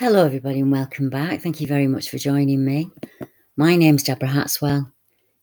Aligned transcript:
Hello, 0.00 0.24
everybody, 0.24 0.60
and 0.60 0.72
welcome 0.72 1.10
back. 1.10 1.42
Thank 1.42 1.60
you 1.60 1.66
very 1.66 1.86
much 1.86 2.08
for 2.08 2.16
joining 2.16 2.64
me. 2.64 2.90
My 3.58 3.76
name's 3.76 4.02
Deborah 4.02 4.28
Hatswell, 4.28 4.90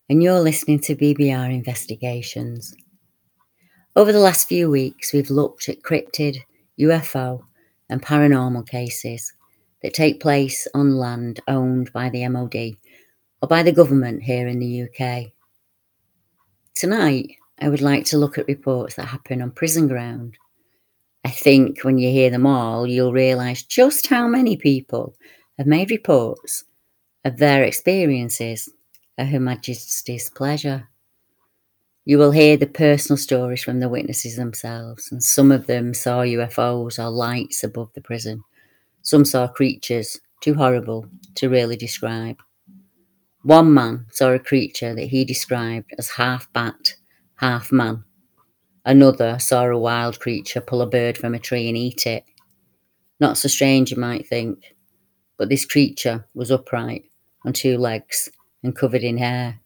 and 0.10 0.24
you're 0.24 0.40
listening 0.40 0.80
to 0.80 0.96
BBR 0.96 1.54
Investigations. 1.54 2.74
Over 3.96 4.12
the 4.12 4.20
last 4.20 4.48
few 4.48 4.68
weeks, 4.72 5.14
we've 5.14 5.30
looked 5.30 5.70
at 5.70 5.84
cryptid, 5.84 6.40
UFO, 6.80 7.44
and 7.92 8.02
paranormal 8.02 8.68
cases 8.68 9.32
that 9.84 9.94
take 9.94 10.20
place 10.20 10.68
on 10.74 10.98
land 10.98 11.40
owned 11.48 11.94
by 11.94 12.10
the 12.10 12.28
MOD 12.28 12.78
or 13.44 13.48
by 13.48 13.62
the 13.62 13.72
government 13.72 14.24
here 14.24 14.48
in 14.48 14.58
the 14.58 14.88
UK. 14.90 15.34
Tonight, 16.74 17.36
I 17.62 17.70
would 17.70 17.82
like 17.82 18.06
to 18.06 18.18
look 18.18 18.40
at 18.40 18.48
reports 18.48 18.96
that 18.96 19.06
happen 19.06 19.44
on 19.44 19.52
prison 19.52 19.88
ground 19.88 20.36
I 21.28 21.30
think 21.30 21.84
when 21.84 21.98
you 21.98 22.10
hear 22.10 22.30
them 22.30 22.46
all, 22.46 22.88
you'll 22.88 23.12
realise 23.12 23.62
just 23.62 24.08
how 24.08 24.30
many 24.30 24.56
people 24.56 25.14
have 25.58 25.68
made 25.68 25.92
reports 25.92 26.64
of 27.26 27.36
their 27.36 27.64
experiences 27.64 28.70
at 29.18 29.28
Her 29.28 29.42
Majesty's 29.42 30.30
pleasure. 30.30 30.88
You 32.06 32.18
will 32.18 32.32
hear 32.32 32.56
the 32.56 32.66
personal 32.66 33.18
stories 33.18 33.62
from 33.62 33.82
the 33.82 33.90
witnesses 33.90 34.38
themselves, 34.38 35.12
and 35.12 35.22
some 35.22 35.52
of 35.52 35.68
them 35.68 35.94
saw 35.94 36.22
UFOs 36.22 36.98
or 36.98 37.10
lights 37.10 37.62
above 37.62 37.92
the 37.94 38.00
prison. 38.00 38.42
Some 39.02 39.26
saw 39.26 39.50
creatures 39.50 40.22
too 40.40 40.54
horrible 40.54 41.10
to 41.36 41.50
really 41.50 41.76
describe. 41.76 42.38
One 43.44 43.74
man 43.74 44.06
saw 44.12 44.32
a 44.32 44.40
creature 44.40 44.96
that 44.96 45.08
he 45.10 45.26
described 45.26 45.92
as 45.98 46.10
half 46.10 46.48
bat, 46.54 46.94
half 47.36 47.70
man, 47.70 48.06
Another 48.88 49.38
saw 49.38 49.66
a 49.66 49.78
wild 49.78 50.18
creature 50.22 50.62
pull 50.62 50.82
a 50.82 50.88
bird 50.88 51.18
from 51.18 51.36
a 51.36 51.40
tree 51.40 51.68
and 51.68 51.76
eat 51.76 52.08
it. 52.08 52.24
Not 53.20 53.38
so 53.38 53.50
strange, 53.50 53.92
you 53.92 53.98
might 53.98 54.26
think, 54.26 54.76
but 55.38 55.50
this 55.50 55.66
creature 55.66 56.26
was 56.34 56.52
upright 56.52 57.04
on 57.46 57.52
two 57.52 57.78
legs 57.78 58.30
and 58.64 58.74
covered 58.74 59.04
in 59.04 59.18
hair. 59.18 59.60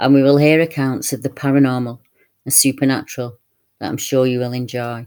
And 0.00 0.14
we 0.14 0.22
will 0.22 0.38
hear 0.38 0.62
accounts 0.62 1.12
of 1.12 1.22
the 1.22 1.28
paranormal 1.28 2.00
and 2.46 2.54
supernatural 2.54 3.38
that 3.78 3.90
I'm 3.90 3.98
sure 3.98 4.26
you 4.26 4.38
will 4.38 4.54
enjoy. 4.54 5.06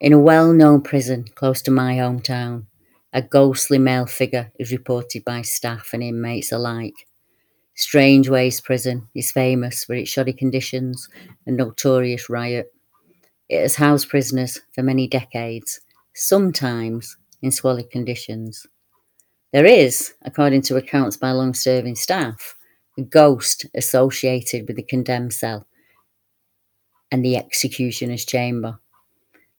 In 0.00 0.12
a 0.12 0.20
well 0.20 0.52
known 0.52 0.80
prison 0.80 1.24
close 1.34 1.60
to 1.62 1.72
my 1.72 1.94
hometown, 1.94 2.66
a 3.12 3.20
ghostly 3.20 3.78
male 3.78 4.06
figure 4.06 4.52
is 4.60 4.70
reported 4.70 5.24
by 5.24 5.42
staff 5.42 5.90
and 5.92 6.04
inmates 6.04 6.52
alike 6.52 7.08
Strangeways 7.74 8.60
Prison 8.60 9.08
is 9.14 9.32
famous 9.32 9.84
for 9.84 9.94
its 9.94 10.10
shoddy 10.10 10.32
conditions 10.32 11.08
and 11.46 11.56
notorious 11.56 12.28
riot. 12.28 12.72
It 13.48 13.62
has 13.62 13.76
housed 13.76 14.08
prisoners 14.08 14.60
for 14.74 14.82
many 14.82 15.08
decades, 15.08 15.80
sometimes 16.14 17.16
in 17.40 17.50
squalid 17.50 17.90
conditions. 17.90 18.66
There 19.52 19.66
is, 19.66 20.14
according 20.22 20.62
to 20.62 20.76
accounts 20.76 21.16
by 21.16 21.32
long 21.32 21.54
serving 21.54 21.96
staff, 21.96 22.54
a 22.98 23.02
ghost 23.02 23.66
associated 23.74 24.66
with 24.66 24.76
the 24.76 24.82
condemned 24.82 25.32
cell 25.32 25.66
and 27.10 27.24
the 27.24 27.36
executioner's 27.36 28.24
chamber. 28.24 28.78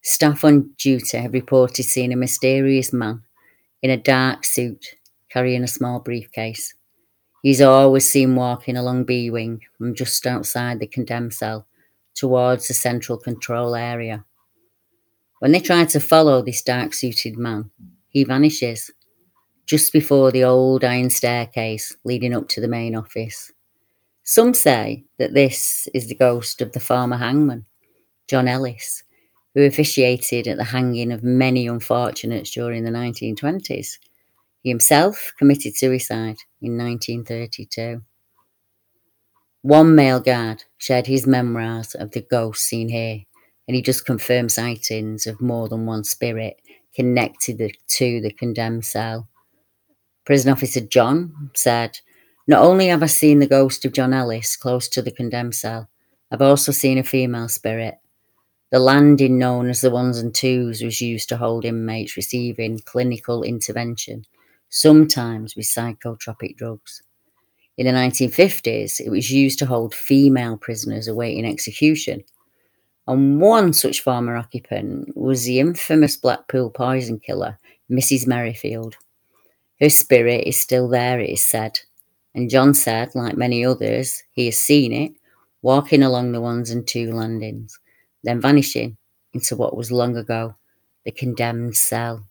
Staff 0.02 0.44
on 0.44 0.70
duty 0.78 1.18
have 1.18 1.32
reported 1.32 1.84
seeing 1.84 2.12
a 2.12 2.16
mysterious 2.16 2.92
man 2.92 3.22
in 3.82 3.90
a 3.90 3.96
dark 3.96 4.44
suit 4.44 4.96
carrying 5.30 5.64
a 5.64 5.68
small 5.68 6.00
briefcase. 6.00 6.74
He's 7.44 7.60
always 7.60 8.08
seen 8.08 8.36
walking 8.36 8.74
along 8.74 9.04
B 9.04 9.28
Wing 9.28 9.60
from 9.76 9.94
just 9.94 10.26
outside 10.26 10.80
the 10.80 10.86
condemned 10.86 11.34
cell 11.34 11.66
towards 12.14 12.66
the 12.66 12.72
central 12.72 13.18
control 13.18 13.74
area. 13.74 14.24
When 15.40 15.52
they 15.52 15.60
try 15.60 15.84
to 15.84 16.00
follow 16.00 16.40
this 16.40 16.62
dark 16.62 16.94
suited 16.94 17.36
man, 17.36 17.70
he 18.08 18.24
vanishes 18.24 18.90
just 19.66 19.92
before 19.92 20.32
the 20.32 20.42
old 20.42 20.84
iron 20.84 21.10
staircase 21.10 21.94
leading 22.02 22.34
up 22.34 22.48
to 22.48 22.62
the 22.62 22.66
main 22.66 22.96
office. 22.96 23.52
Some 24.22 24.54
say 24.54 25.04
that 25.18 25.34
this 25.34 25.86
is 25.92 26.08
the 26.08 26.14
ghost 26.14 26.62
of 26.62 26.72
the 26.72 26.80
former 26.80 27.18
hangman, 27.18 27.66
John 28.26 28.48
Ellis, 28.48 29.02
who 29.54 29.66
officiated 29.66 30.48
at 30.48 30.56
the 30.56 30.64
hanging 30.64 31.12
of 31.12 31.22
many 31.22 31.66
unfortunates 31.66 32.52
during 32.52 32.84
the 32.84 32.90
1920s 32.90 33.98
he 34.64 34.70
himself 34.70 35.32
committed 35.38 35.76
suicide 35.76 36.38
in 36.62 36.78
1932. 36.78 38.00
One 39.60 39.94
male 39.94 40.20
guard 40.20 40.64
shared 40.78 41.06
his 41.06 41.26
memoirs 41.26 41.94
of 41.94 42.12
the 42.12 42.22
ghosts 42.22 42.64
seen 42.64 42.88
here, 42.88 43.20
and 43.68 43.74
he 43.74 43.82
just 43.82 44.06
confirmed 44.06 44.52
sightings 44.52 45.26
of 45.26 45.40
more 45.40 45.68
than 45.68 45.84
one 45.84 46.02
spirit 46.02 46.56
connected 46.94 47.76
to 47.88 48.20
the 48.22 48.30
condemned 48.30 48.86
cell. 48.86 49.28
Prison 50.24 50.50
officer 50.50 50.80
John 50.80 51.50
said, 51.54 51.98
Not 52.46 52.62
only 52.62 52.86
have 52.86 53.02
I 53.02 53.06
seen 53.06 53.40
the 53.40 53.46
ghost 53.46 53.84
of 53.84 53.92
John 53.92 54.14
Ellis 54.14 54.56
close 54.56 54.88
to 54.88 55.02
the 55.02 55.10
condemned 55.10 55.54
cell, 55.54 55.90
I've 56.30 56.40
also 56.40 56.72
seen 56.72 56.96
a 56.96 57.04
female 57.04 57.48
spirit. 57.48 57.96
The 58.70 58.78
landing 58.78 59.38
known 59.38 59.68
as 59.68 59.82
the 59.82 59.90
ones 59.90 60.18
and 60.18 60.34
twos 60.34 60.82
was 60.82 61.02
used 61.02 61.28
to 61.28 61.36
hold 61.36 61.66
inmates 61.66 62.16
receiving 62.16 62.80
clinical 62.80 63.42
intervention 63.42 64.24
sometimes 64.74 65.54
with 65.54 65.66
psychotropic 65.66 66.56
drugs. 66.56 67.00
In 67.76 67.86
the 67.86 67.92
1950s, 67.92 69.00
it 69.00 69.08
was 69.08 69.30
used 69.30 69.58
to 69.60 69.66
hold 69.66 69.94
female 69.94 70.56
prisoners 70.56 71.06
awaiting 71.06 71.44
execution. 71.44 72.24
And 73.06 73.40
one 73.40 73.72
such 73.72 74.00
former 74.00 74.36
occupant 74.36 75.16
was 75.16 75.44
the 75.44 75.60
infamous 75.60 76.16
Blackpool 76.16 76.70
poison 76.70 77.20
killer, 77.20 77.58
Mrs. 77.88 78.26
Merrifield. 78.26 78.96
Her 79.80 79.90
spirit 79.90 80.44
is 80.46 80.58
still 80.58 80.88
there, 80.88 81.20
it 81.20 81.30
is 81.30 81.44
said. 81.44 81.78
And 82.34 82.50
John 82.50 82.74
said, 82.74 83.14
like 83.14 83.36
many 83.36 83.64
others, 83.64 84.24
he 84.32 84.46
has 84.46 84.60
seen 84.60 84.92
it 84.92 85.12
walking 85.62 86.02
along 86.02 86.32
the 86.32 86.40
ones 86.40 86.70
and 86.70 86.86
two 86.86 87.12
landings, 87.12 87.78
then 88.24 88.40
vanishing 88.40 88.96
into 89.34 89.54
what 89.54 89.76
was 89.76 89.92
long 89.92 90.16
ago 90.16 90.56
the 91.04 91.12
condemned 91.12 91.76
cell. 91.76 92.26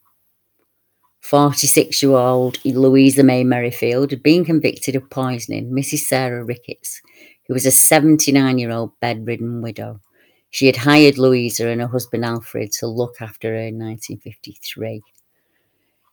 46 1.23 2.03
year 2.03 2.11
old 2.11 2.63
Louisa 2.65 3.23
May 3.23 3.45
Merrifield 3.45 4.11
had 4.11 4.21
been 4.21 4.43
convicted 4.43 4.95
of 4.97 5.09
poisoning 5.09 5.71
Mrs. 5.71 5.99
Sarah 5.99 6.43
Ricketts, 6.43 7.01
who 7.47 7.53
was 7.53 7.65
a 7.65 7.71
79 7.71 8.57
year 8.57 8.71
old 8.71 8.91
bedridden 8.99 9.61
widow. 9.61 10.01
She 10.49 10.65
had 10.65 10.75
hired 10.75 11.17
Louisa 11.17 11.69
and 11.69 11.79
her 11.79 11.87
husband 11.87 12.25
Alfred 12.25 12.73
to 12.73 12.87
look 12.87 13.21
after 13.21 13.47
her 13.49 13.55
in 13.55 13.79
1953. 13.79 15.01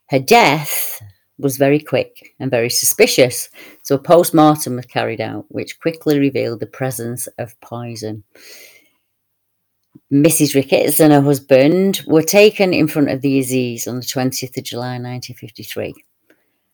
Her 0.09 0.19
death 0.19 1.01
was 1.37 1.57
very 1.57 1.79
quick 1.79 2.33
and 2.39 2.49
very 2.49 2.69
suspicious, 2.69 3.49
so 3.83 3.95
a 3.95 3.99
post 3.99 4.33
mortem 4.33 4.77
was 4.77 4.85
carried 4.85 5.19
out, 5.19 5.45
which 5.49 5.79
quickly 5.81 6.19
revealed 6.19 6.61
the 6.61 6.67
presence 6.67 7.27
of 7.37 7.59
poison. 7.59 8.23
Mrs. 10.11 10.55
Ricketts 10.55 10.99
and 10.99 11.13
her 11.13 11.21
husband 11.21 12.01
were 12.05 12.21
taken 12.21 12.73
in 12.73 12.89
front 12.89 13.09
of 13.09 13.21
the 13.21 13.39
Assizes 13.39 13.87
on 13.87 13.95
the 13.95 14.01
20th 14.01 14.57
of 14.57 14.63
July 14.63 14.99
1953. 14.99 15.93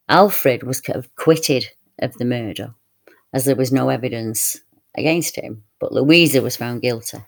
Alfred 0.10 0.64
was 0.64 0.82
acquitted 0.90 1.68
of 2.00 2.18
the 2.18 2.26
murder 2.26 2.74
as 3.34 3.46
there 3.46 3.56
was 3.56 3.72
no 3.72 3.90
evidence 3.90 4.58
against 4.98 5.36
him, 5.36 5.64
but 5.80 5.92
Louisa 5.92 6.42
was 6.42 6.58
found 6.58 6.82
guilty 6.82 7.20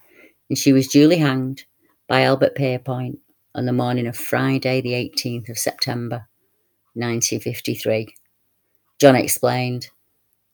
and 0.50 0.58
she 0.58 0.74
was 0.74 0.88
duly 0.88 1.18
hanged 1.18 1.66
by 2.08 2.24
Albert 2.24 2.56
Pierrepoint 2.56 3.20
on 3.54 3.66
the 3.66 3.74
morning 3.74 4.08
of 4.08 4.18
Friday, 4.18 4.82
the 4.82 4.94
18th 4.94 5.50
of 5.50 5.60
September 5.60 6.28
1953. 6.94 8.16
John 9.00 9.16
explained, 9.16 9.90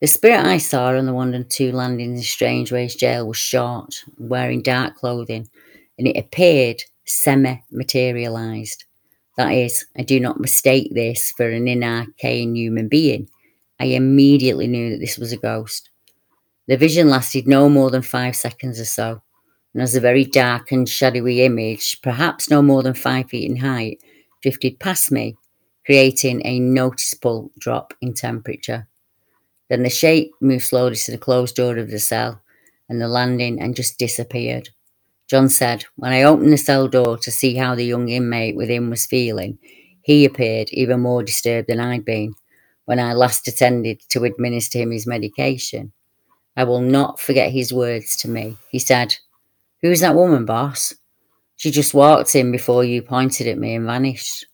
The 0.06 0.10
spirit 0.10 0.46
I 0.46 0.60
saw 0.60 0.90
on 0.90 1.07
the 1.07 1.13
one 1.16 1.34
and 1.34 1.50
two 1.50 1.72
landings 1.72 2.19
in 2.19 2.24
Strangeways 2.24 2.94
Jail 2.94 3.28
was 3.28 3.38
short, 3.38 4.04
wearing 4.19 4.62
dark 4.62 4.98
clothing, 4.98 5.50
and 5.98 6.07
it 6.07 6.16
appeared 6.16 6.84
semi 7.06 7.56
materialized. 7.72 8.84
That 9.36 9.50
is, 9.50 9.84
I 9.98 10.04
do 10.04 10.19
not 10.19 10.40
mistake 10.40 10.92
this 10.94 11.34
for 11.36 11.50
an 11.50 11.68
inarcane 11.68 12.56
human 12.56 12.88
being. 12.88 13.28
I 13.80 13.86
immediately 13.86 14.68
knew 14.68 14.92
that 14.92 15.00
this 15.00 15.18
was 15.18 15.31
a 15.31 15.38
ghost. 15.38 15.90
The 16.68 16.78
vision 16.78 17.10
lasted 17.10 17.48
no 17.48 17.68
more 17.68 17.90
than 17.90 18.04
five 18.04 18.36
seconds 18.36 18.80
or 18.80 18.86
so, 18.86 19.24
and 19.74 19.81
as 19.81 19.96
a 19.96 20.00
very 20.00 20.24
dark 20.24 20.72
and 20.72 20.88
shadowy 20.88 21.42
image, 21.42 22.00
perhaps 22.04 22.48
no 22.48 22.62
more 22.62 22.84
than 22.84 22.94
five 22.94 23.31
feet 23.31 23.50
in 23.50 23.56
height, 23.56 23.98
drifted 24.44 24.80
past 24.80 25.12
me, 25.12 25.36
creating 25.84 26.44
a 26.46 26.60
noticeable 26.60 27.50
drop 27.58 27.96
in 28.01 28.13
temperature. 28.13 28.88
Then 29.69 29.83
the 29.83 29.89
shape 29.89 30.31
moved 30.41 30.65
slowly 30.65 30.95
to 30.95 31.12
the 31.12 31.17
closed 31.17 31.56
door 31.56 31.77
of 31.77 31.89
the 31.89 32.00
cell 32.00 32.41
and 32.88 33.01
the 33.01 33.07
landing 33.07 33.59
and 33.59 33.75
just 33.75 33.97
disappeared. 33.97 34.69
John 35.27 35.50
said, 35.50 35.85
When 35.95 36.12
I 36.12 36.23
opened 36.23 36.53
the 36.53 36.57
cell 36.57 36.88
door 36.88 37.17
to 37.17 37.31
see 37.31 37.56
how 37.56 37.73
the 37.73 37.85
young 37.85 38.09
inmate 38.09 38.56
within 38.56 38.89
was 38.89 39.07
feeling, 39.07 39.57
he 40.03 40.23
appeared 40.23 40.69
even 40.71 41.00
more 41.00 41.23
disturbed 41.23 41.67
than 41.67 41.79
I'd 41.79 42.06
been 42.06 42.35
when 42.85 43.00
I 43.00 43.13
last 43.13 43.47
attended 43.47 44.01
to 44.09 44.23
administer 44.23 44.77
him 44.77 44.91
his 44.91 45.07
medication. 45.07 45.91
I 46.56 46.63
will 46.63 46.81
not 46.81 47.19
forget 47.19 47.51
his 47.51 47.73
words 47.73 48.15
to 48.17 48.29
me. 48.29 48.57
He 48.69 48.79
said, 48.79 49.15
Who's 49.81 50.01
that 50.01 50.15
woman, 50.15 50.45
boss? 50.45 50.94
She 51.57 51.71
just 51.71 51.94
walked 51.94 52.35
in 52.35 52.51
before 52.51 52.83
you 52.83 53.01
pointed 53.01 53.47
at 53.47 53.57
me 53.57 53.75
and 53.75 53.85
vanished. 53.85 54.45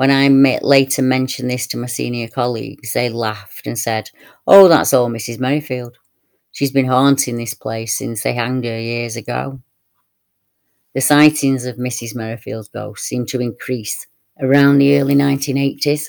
When 0.00 0.10
I 0.10 0.28
later 0.62 1.02
mentioned 1.02 1.50
this 1.50 1.66
to 1.66 1.76
my 1.76 1.86
senior 1.86 2.26
colleagues, 2.26 2.94
they 2.94 3.10
laughed 3.10 3.66
and 3.66 3.78
said, 3.78 4.08
Oh, 4.46 4.66
that's 4.66 4.94
all 4.94 5.10
Mrs. 5.10 5.38
Merrifield. 5.38 5.98
She's 6.52 6.72
been 6.72 6.86
haunting 6.86 7.36
this 7.36 7.52
place 7.52 7.98
since 7.98 8.22
they 8.22 8.32
hanged 8.32 8.64
her 8.64 8.80
years 8.80 9.16
ago. 9.16 9.60
The 10.94 11.02
sightings 11.02 11.66
of 11.66 11.76
Mrs. 11.76 12.14
Merrifield's 12.14 12.70
ghost 12.70 13.04
seemed 13.04 13.28
to 13.28 13.42
increase 13.42 14.06
around 14.40 14.78
the 14.78 14.98
early 14.98 15.14
1980s, 15.14 16.06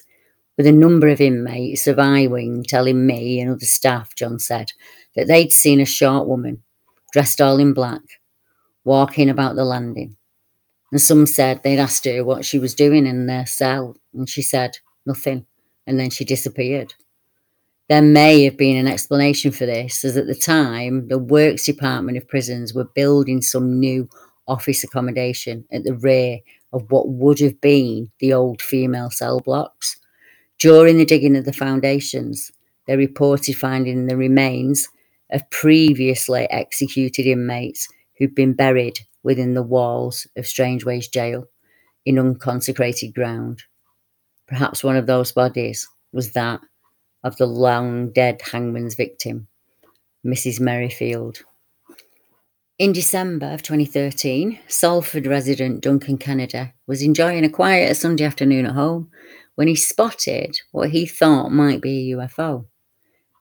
with 0.56 0.68
a 0.68 0.72
number 0.72 1.10
of 1.10 1.20
inmates 1.20 1.86
of 1.86 2.00
I 2.00 2.28
Wing 2.28 2.64
telling 2.64 3.06
me 3.06 3.42
and 3.42 3.52
other 3.52 3.66
staff, 3.66 4.16
John 4.16 4.40
said, 4.40 4.72
that 5.18 5.28
they'd 5.28 5.52
seen 5.52 5.82
a 5.82 5.86
short 5.86 6.30
woman, 6.30 6.64
dressed 7.12 7.42
all 7.42 7.60
in 7.60 7.74
black, 7.74 8.04
walking 8.86 9.30
about 9.30 9.58
the 9.58 9.66
landing. 9.66 10.16
And 10.92 11.02
some 11.02 11.26
said 11.26 11.64
they'd 11.64 11.80
asked 11.80 12.06
her 12.06 12.24
what 12.24 12.46
she 12.46 12.60
was 12.60 12.76
doing 12.76 13.06
in 13.06 13.26
their 13.26 13.46
cell, 13.46 13.96
and 14.14 14.30
she 14.30 14.42
said 14.42 14.78
nothing, 15.06 15.46
and 15.88 16.00
then 16.00 16.10
she 16.10 16.26
disappeared. 16.26 16.94
There 17.88 18.02
may 18.02 18.44
have 18.44 18.58
been 18.58 18.78
an 18.78 18.92
explanation 18.92 19.52
for 19.52 19.66
this, 19.66 20.04
as 20.04 20.16
at 20.18 20.28
the 20.28 20.36
time, 20.36 21.08
the 21.08 21.18
Works 21.18 21.66
Department 21.66 22.18
of 22.18 22.28
Prisons 22.28 22.74
were 22.74 22.90
building 22.96 23.42
some 23.42 23.80
new 23.80 24.10
office 24.48 24.84
accommodation 24.84 25.66
at 25.72 25.84
the 25.84 25.96
rear 25.96 26.40
of 26.74 26.90
what 26.90 27.10
would 27.10 27.40
have 27.40 27.60
been 27.62 28.12
the 28.20 28.34
old 28.34 28.62
female 28.62 29.10
cell 29.10 29.40
blocks. 29.40 29.98
During 30.58 30.98
the 30.98 31.06
digging 31.06 31.36
of 31.36 31.46
the 31.46 31.54
foundations, 31.54 32.52
they 32.88 32.96
reported 32.96 33.56
finding 33.56 34.06
the 34.06 34.18
remains 34.18 34.88
of 35.32 35.50
previously 35.50 36.50
executed 36.50 37.26
inmates 37.26 37.88
who'd 38.18 38.36
been 38.36 38.54
buried 38.54 39.00
within 39.24 39.54
the 39.54 39.64
walls 39.64 40.28
of 40.36 40.48
Strangeways 40.48 41.08
Jail 41.08 41.46
in 42.06 42.20
unconsecrated 42.20 43.14
ground. 43.14 43.64
Perhaps 44.48 44.84
one 44.84 44.98
of 44.98 45.08
those 45.08 45.32
bodies 45.32 45.88
was 46.12 46.32
that 46.32 46.60
of 47.24 47.38
the 47.38 47.46
long 47.46 48.12
dead 48.12 48.42
hangman's 48.42 48.96
victim, 48.96 49.48
Mrs. 50.26 50.60
Merrifield. 50.60 51.44
In 52.80 52.94
December 52.94 53.54
of 53.54 53.62
2013, 53.62 54.58
Salford 54.68 55.28
resident 55.28 55.82
Duncan 55.82 56.18
Kennedy 56.18 56.74
was 56.88 57.04
enjoying 57.04 57.46
a 57.46 57.50
quiet 57.50 57.96
Sunday 57.96 58.24
afternoon 58.24 58.66
at 58.66 58.74
home 58.74 59.12
when 59.54 59.68
he 59.68 59.76
spotted 59.76 60.58
what 60.72 60.90
he 60.90 61.06
thought 61.06 61.52
might 61.52 61.80
be 61.80 62.12
a 62.12 62.18
UFO. 62.18 62.66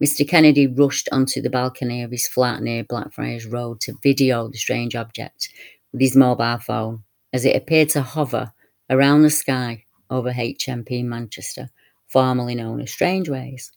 Mr. 0.02 0.26
Kennedy 0.26 0.67
rushed 0.67 1.11
onto 1.12 1.43
the 1.43 1.50
balcony 1.50 2.02
of 2.02 2.11
his 2.11 2.26
flat 2.26 2.62
near 2.62 2.82
Blackfriars 2.82 3.44
Road 3.44 3.81
to 3.82 3.99
video 4.02 4.49
the 4.49 4.56
strange 4.56 4.97
object 4.97 5.50
with 5.93 6.00
his 6.00 6.17
mobile 6.17 6.56
phone 6.56 7.02
as 7.35 7.44
it 7.44 7.55
appeared 7.55 7.91
to 7.91 8.00
hover 8.00 8.50
around 8.88 9.23
the 9.23 9.31
sky 9.31 9.85
over 10.08 10.32
HMP 10.32 11.05
Manchester, 11.05 11.69
formerly 12.08 12.55
known 12.55 12.81
as 12.81 12.91
Strangeways. 12.91 13.73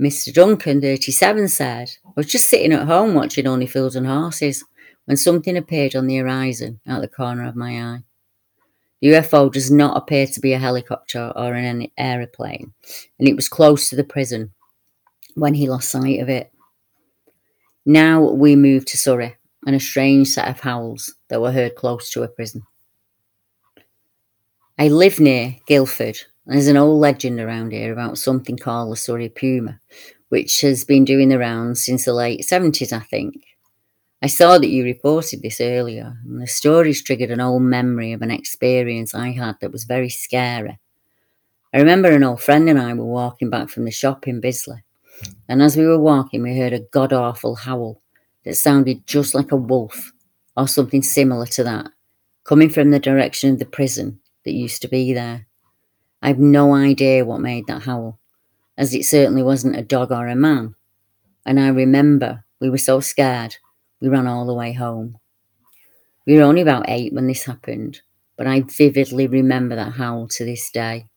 Mr. 0.00 0.34
Duncan, 0.34 0.80
37, 0.80 1.46
said, 1.46 1.90
I 2.04 2.10
was 2.16 2.26
just 2.26 2.48
sitting 2.48 2.72
at 2.72 2.88
home 2.88 3.14
watching 3.14 3.46
Only 3.46 3.66
Fools 3.66 3.94
and 3.94 4.06
Horses 4.06 4.64
when 5.04 5.16
something 5.16 5.56
appeared 5.56 5.94
on 5.94 6.08
the 6.08 6.16
horizon 6.16 6.80
out 6.88 7.00
the 7.00 7.08
corner 7.08 7.46
of 7.46 7.54
my 7.54 7.80
eye. 7.80 8.02
The 9.00 9.08
UFO 9.08 9.52
does 9.52 9.70
not 9.70 9.96
appear 9.96 10.26
to 10.26 10.40
be 10.40 10.52
a 10.52 10.58
helicopter 10.58 11.32
or 11.36 11.54
an 11.54 11.86
aeroplane, 11.96 12.72
and 13.18 13.28
it 13.28 13.36
was 13.36 13.48
close 13.48 13.88
to 13.88 13.96
the 13.96 14.04
prison 14.04 14.52
when 15.34 15.54
he 15.54 15.68
lost 15.68 15.90
sight 15.90 16.20
of 16.20 16.28
it. 16.28 16.52
Now 17.86 18.22
we 18.22 18.56
move 18.56 18.84
to 18.86 18.96
Surrey 18.96 19.36
and 19.66 19.76
a 19.76 19.80
strange 19.80 20.28
set 20.28 20.48
of 20.48 20.60
howls 20.60 21.14
that 21.28 21.40
were 21.40 21.52
heard 21.52 21.74
close 21.74 22.10
to 22.10 22.22
a 22.22 22.28
prison. 22.28 22.62
I 24.78 24.88
live 24.88 25.20
near 25.20 25.56
Guildford, 25.66 26.18
and 26.46 26.54
there's 26.54 26.68
an 26.68 26.76
old 26.76 27.00
legend 27.00 27.38
around 27.38 27.72
here 27.72 27.92
about 27.92 28.16
something 28.18 28.56
called 28.56 28.92
the 28.92 28.96
Surrey 28.96 29.28
Puma, 29.28 29.78
which 30.30 30.62
has 30.62 30.84
been 30.84 31.04
doing 31.04 31.28
the 31.28 31.38
rounds 31.38 31.84
since 31.84 32.06
the 32.06 32.14
late 32.14 32.40
70s, 32.40 32.92
I 32.92 33.00
think. 33.00 33.44
I 34.22 34.26
saw 34.26 34.58
that 34.58 34.68
you 34.68 34.84
reported 34.84 35.42
this 35.42 35.60
earlier, 35.60 36.16
and 36.24 36.40
the 36.40 36.46
stories 36.46 37.02
triggered 37.02 37.30
an 37.30 37.40
old 37.40 37.62
memory 37.62 38.12
of 38.12 38.22
an 38.22 38.30
experience 38.30 39.14
I 39.14 39.32
had 39.32 39.56
that 39.60 39.72
was 39.72 39.84
very 39.84 40.10
scary. 40.10 40.78
I 41.72 41.78
remember 41.78 42.10
an 42.10 42.24
old 42.24 42.42
friend 42.42 42.68
and 42.68 42.78
I 42.78 42.92
were 42.94 43.04
walking 43.04 43.48
back 43.48 43.68
from 43.68 43.84
the 43.84 43.90
shop 43.90 44.26
in 44.26 44.40
Bisley, 44.40 44.82
and 45.48 45.62
as 45.62 45.76
we 45.76 45.86
were 45.86 45.98
walking, 45.98 46.42
we 46.42 46.56
heard 46.56 46.72
a 46.72 46.80
god 46.80 47.12
awful 47.12 47.56
howl 47.56 48.00
that 48.44 48.54
sounded 48.56 49.06
just 49.06 49.34
like 49.34 49.52
a 49.52 49.56
wolf 49.56 50.12
or 50.56 50.66
something 50.66 51.02
similar 51.02 51.46
to 51.46 51.64
that, 51.64 51.90
coming 52.44 52.70
from 52.70 52.90
the 52.90 52.98
direction 52.98 53.52
of 53.52 53.58
the 53.58 53.66
prison 53.66 54.20
that 54.44 54.52
used 54.52 54.82
to 54.82 54.88
be 54.88 55.12
there. 55.12 55.46
I 56.22 56.28
have 56.28 56.38
no 56.38 56.74
idea 56.74 57.24
what 57.24 57.40
made 57.40 57.66
that 57.66 57.82
howl, 57.82 58.18
as 58.76 58.94
it 58.94 59.04
certainly 59.04 59.42
wasn't 59.42 59.76
a 59.76 59.82
dog 59.82 60.12
or 60.12 60.28
a 60.28 60.34
man. 60.34 60.74
And 61.44 61.58
I 61.58 61.68
remember 61.68 62.44
we 62.60 62.70
were 62.70 62.78
so 62.78 63.00
scared, 63.00 63.56
we 64.00 64.08
ran 64.08 64.26
all 64.26 64.46
the 64.46 64.54
way 64.54 64.72
home. 64.72 65.18
We 66.26 66.36
were 66.36 66.42
only 66.42 66.62
about 66.62 66.88
eight 66.88 67.12
when 67.12 67.26
this 67.26 67.44
happened, 67.44 68.00
but 68.36 68.46
I 68.46 68.60
vividly 68.60 69.26
remember 69.26 69.76
that 69.76 69.92
howl 69.92 70.28
to 70.28 70.44
this 70.44 70.70
day. 70.70 71.09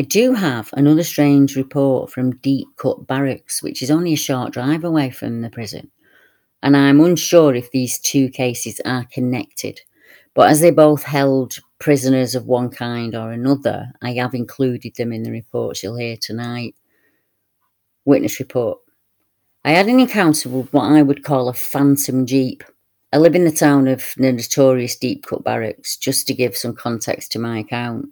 I 0.00 0.02
do 0.02 0.32
have 0.32 0.70
another 0.72 1.02
strange 1.02 1.56
report 1.56 2.10
from 2.10 2.36
Deep 2.36 2.68
Cut 2.78 3.06
Barracks, 3.06 3.62
which 3.62 3.82
is 3.82 3.90
only 3.90 4.14
a 4.14 4.16
short 4.16 4.50
drive 4.50 4.82
away 4.82 5.10
from 5.10 5.42
the 5.42 5.50
prison, 5.50 5.90
and 6.62 6.74
I'm 6.74 7.02
unsure 7.02 7.54
if 7.54 7.70
these 7.70 7.98
two 7.98 8.30
cases 8.30 8.80
are 8.86 9.04
connected. 9.12 9.82
But 10.32 10.48
as 10.48 10.62
they 10.62 10.70
both 10.70 11.02
held 11.02 11.58
prisoners 11.78 12.34
of 12.34 12.46
one 12.46 12.70
kind 12.70 13.14
or 13.14 13.30
another, 13.30 13.92
I 14.00 14.12
have 14.14 14.32
included 14.32 14.94
them 14.96 15.12
in 15.12 15.22
the 15.22 15.30
reports 15.30 15.82
you'll 15.82 15.98
hear 15.98 16.16
tonight. 16.16 16.74
Witness 18.06 18.40
report. 18.40 18.78
I 19.66 19.72
had 19.72 19.86
an 19.86 20.00
encounter 20.00 20.48
with 20.48 20.72
what 20.72 20.90
I 20.90 21.02
would 21.02 21.24
call 21.24 21.50
a 21.50 21.52
phantom 21.52 22.24
jeep. 22.24 22.64
I 23.12 23.18
live 23.18 23.34
in 23.34 23.44
the 23.44 23.52
town 23.52 23.86
of 23.86 24.14
the 24.16 24.32
notorious 24.32 24.96
Deep 24.96 25.26
Cut 25.26 25.44
Barracks, 25.44 25.98
just 25.98 26.26
to 26.28 26.32
give 26.32 26.56
some 26.56 26.74
context 26.74 27.32
to 27.32 27.38
my 27.38 27.58
account. 27.58 28.08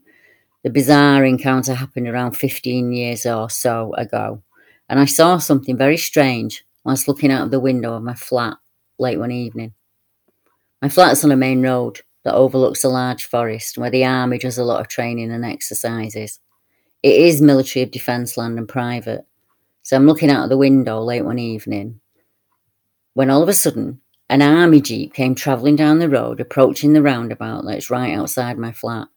The 0.64 0.70
bizarre 0.70 1.24
encounter 1.24 1.74
happened 1.74 2.08
around 2.08 2.32
15 2.32 2.92
years 2.92 3.24
or 3.24 3.48
so 3.48 3.94
ago, 3.94 4.42
and 4.88 4.98
I 4.98 5.04
saw 5.04 5.38
something 5.38 5.76
very 5.76 5.96
strange 5.96 6.64
whilst 6.84 7.06
looking 7.06 7.30
out 7.30 7.44
of 7.44 7.50
the 7.50 7.60
window 7.60 7.94
of 7.94 8.02
my 8.02 8.14
flat 8.14 8.56
late 8.98 9.18
one 9.18 9.30
evening. 9.30 9.72
My 10.82 10.88
flat's 10.88 11.24
on 11.24 11.30
a 11.30 11.36
main 11.36 11.62
road 11.62 12.00
that 12.24 12.34
overlooks 12.34 12.82
a 12.82 12.88
large 12.88 13.24
forest 13.24 13.78
where 13.78 13.90
the 13.90 14.04
army 14.04 14.38
does 14.38 14.58
a 14.58 14.64
lot 14.64 14.80
of 14.80 14.88
training 14.88 15.30
and 15.30 15.44
exercises. 15.44 16.40
It 17.04 17.14
is 17.14 17.40
Ministry 17.40 17.82
of 17.82 17.92
Defence 17.92 18.36
land 18.36 18.58
and 18.58 18.68
private, 18.68 19.24
so 19.82 19.96
I'm 19.96 20.06
looking 20.06 20.30
out 20.30 20.42
of 20.44 20.50
the 20.50 20.58
window 20.58 21.00
late 21.00 21.24
one 21.24 21.38
evening 21.38 22.00
when 23.14 23.30
all 23.30 23.42
of 23.42 23.48
a 23.48 23.54
sudden 23.54 24.00
an 24.28 24.42
army 24.42 24.80
jeep 24.80 25.14
came 25.14 25.34
travelling 25.34 25.76
down 25.76 26.00
the 26.00 26.08
road, 26.08 26.40
approaching 26.40 26.92
the 26.92 27.02
roundabout 27.02 27.64
that's 27.64 27.90
right 27.90 28.14
outside 28.14 28.58
my 28.58 28.72
flat. 28.72 29.08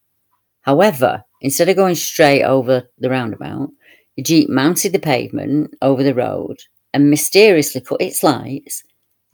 However, 0.61 1.23
instead 1.41 1.69
of 1.69 1.75
going 1.75 1.95
straight 1.95 2.43
over 2.43 2.89
the 2.99 3.09
roundabout, 3.09 3.69
the 4.15 4.23
jeep 4.23 4.49
mounted 4.49 4.93
the 4.93 4.99
pavement 4.99 5.75
over 5.81 6.03
the 6.03 6.13
road 6.13 6.57
and 6.93 7.09
mysteriously 7.09 7.81
cut 7.81 8.01
its 8.01 8.23
lights 8.23 8.83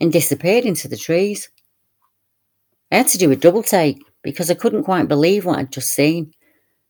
and 0.00 0.12
disappeared 0.12 0.64
into 0.64 0.88
the 0.88 0.96
trees. 0.96 1.48
I 2.90 2.96
had 2.98 3.08
to 3.08 3.18
do 3.18 3.30
a 3.30 3.36
double 3.36 3.62
take 3.62 3.98
because 4.22 4.50
I 4.50 4.54
couldn't 4.54 4.84
quite 4.84 5.08
believe 5.08 5.44
what 5.44 5.58
I'd 5.58 5.72
just 5.72 5.92
seen 5.92 6.32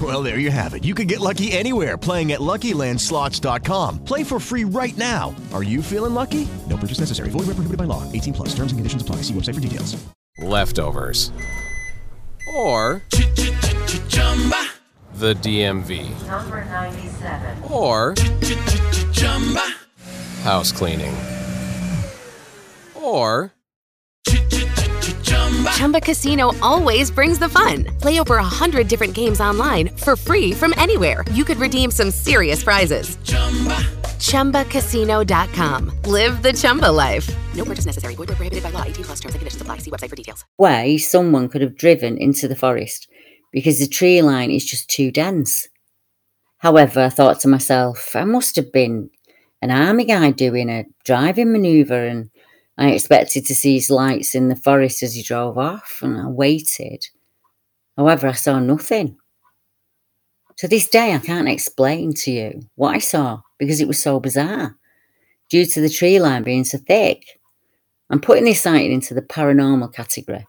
Well, 0.00 0.22
there 0.22 0.38
you 0.38 0.52
have 0.52 0.74
it. 0.74 0.84
You 0.84 0.94
can 0.94 1.06
get 1.08 1.18
lucky 1.18 1.50
anywhere 1.50 1.96
playing 1.96 2.30
at 2.32 2.40
LuckyLandSlots.com. 2.40 4.04
Play 4.04 4.22
for 4.22 4.38
free 4.38 4.64
right 4.64 4.96
now. 4.96 5.34
Are 5.52 5.64
you 5.64 5.82
feeling 5.82 6.14
lucky? 6.14 6.46
No 6.68 6.76
purchase 6.76 7.00
necessary. 7.00 7.30
Void 7.30 7.48
where 7.48 7.56
prohibited 7.56 7.78
by 7.78 7.84
law. 7.84 8.04
18 8.12 8.34
plus. 8.34 8.48
Terms 8.50 8.70
and 8.70 8.78
conditions 8.78 9.02
apply. 9.02 9.16
See 9.22 9.34
website 9.34 9.54
for 9.54 9.60
details. 9.60 9.96
Leftovers. 10.38 11.32
Or 12.54 13.02
the 15.14 15.34
DMV. 15.34 16.26
number 16.26 16.64
97. 16.64 17.62
Or 17.72 18.14
house 20.42 20.70
cleaning. 20.70 21.14
Or 22.94 23.52
Chumba 25.74 26.00
Casino 26.00 26.52
always 26.60 27.10
brings 27.10 27.38
the 27.38 27.48
fun. 27.48 27.84
Play 28.00 28.20
over 28.20 28.36
a 28.36 28.42
hundred 28.42 28.88
different 28.88 29.14
games 29.14 29.40
online 29.40 29.88
for 29.96 30.16
free 30.16 30.52
from 30.52 30.74
anywhere. 30.76 31.24
You 31.32 31.44
could 31.44 31.58
redeem 31.58 31.90
some 31.90 32.10
serious 32.10 32.62
prizes. 32.62 33.16
Chumba. 33.24 33.78
ChumbaCasino.com. 34.18 35.92
Live 36.04 36.42
the 36.42 36.52
Chumba 36.52 36.90
life. 36.90 37.28
No 37.54 37.64
purchase 37.64 37.86
necessary. 37.86 38.14
Void 38.14 38.28
where 38.28 38.36
prohibited 38.36 38.62
by 38.62 38.70
law. 38.70 38.82
18 38.82 39.04
plus 39.04 39.20
terms 39.20 39.34
and 39.34 39.40
conditions 39.40 39.62
apply. 39.62 39.78
See 39.78 39.90
website 39.90 40.10
for 40.10 40.16
details. 40.16 40.44
Way 40.58 40.98
someone 40.98 41.48
could 41.48 41.62
have 41.62 41.76
driven 41.76 42.18
into 42.18 42.48
the 42.48 42.56
forest 42.56 43.08
because 43.52 43.78
the 43.78 43.86
tree 43.86 44.20
line 44.22 44.50
is 44.50 44.64
just 44.64 44.88
too 44.90 45.10
dense. 45.10 45.68
However, 46.58 47.02
I 47.02 47.08
thought 47.08 47.40
to 47.40 47.48
myself, 47.48 48.14
I 48.16 48.24
must 48.24 48.56
have 48.56 48.72
been 48.72 49.10
an 49.62 49.70
army 49.70 50.04
guy 50.04 50.30
doing 50.32 50.68
a 50.68 50.84
driving 51.04 51.52
manoeuvre 51.52 52.10
and 52.10 52.30
I 52.78 52.90
expected 52.92 53.44
to 53.46 53.56
see 53.56 53.74
his 53.74 53.90
lights 53.90 54.36
in 54.36 54.48
the 54.48 54.56
forest 54.56 55.02
as 55.02 55.14
he 55.14 55.22
drove 55.22 55.58
off, 55.58 55.98
and 56.00 56.16
I 56.16 56.28
waited. 56.28 57.04
However, 57.96 58.28
I 58.28 58.32
saw 58.32 58.60
nothing. 58.60 59.18
To 60.58 60.68
this 60.68 60.88
day, 60.88 61.12
I 61.12 61.18
can't 61.18 61.48
explain 61.48 62.14
to 62.14 62.30
you 62.30 62.62
what 62.76 62.94
I 62.94 62.98
saw 62.98 63.40
because 63.58 63.80
it 63.80 63.88
was 63.88 64.00
so 64.00 64.20
bizarre 64.20 64.76
due 65.48 65.66
to 65.66 65.80
the 65.80 65.88
tree 65.88 66.20
line 66.20 66.44
being 66.44 66.64
so 66.64 66.78
thick. 66.78 67.40
I'm 68.10 68.20
putting 68.20 68.44
this 68.44 68.62
sighting 68.62 68.92
into 68.92 69.12
the 69.12 69.22
paranormal 69.22 69.92
category 69.92 70.46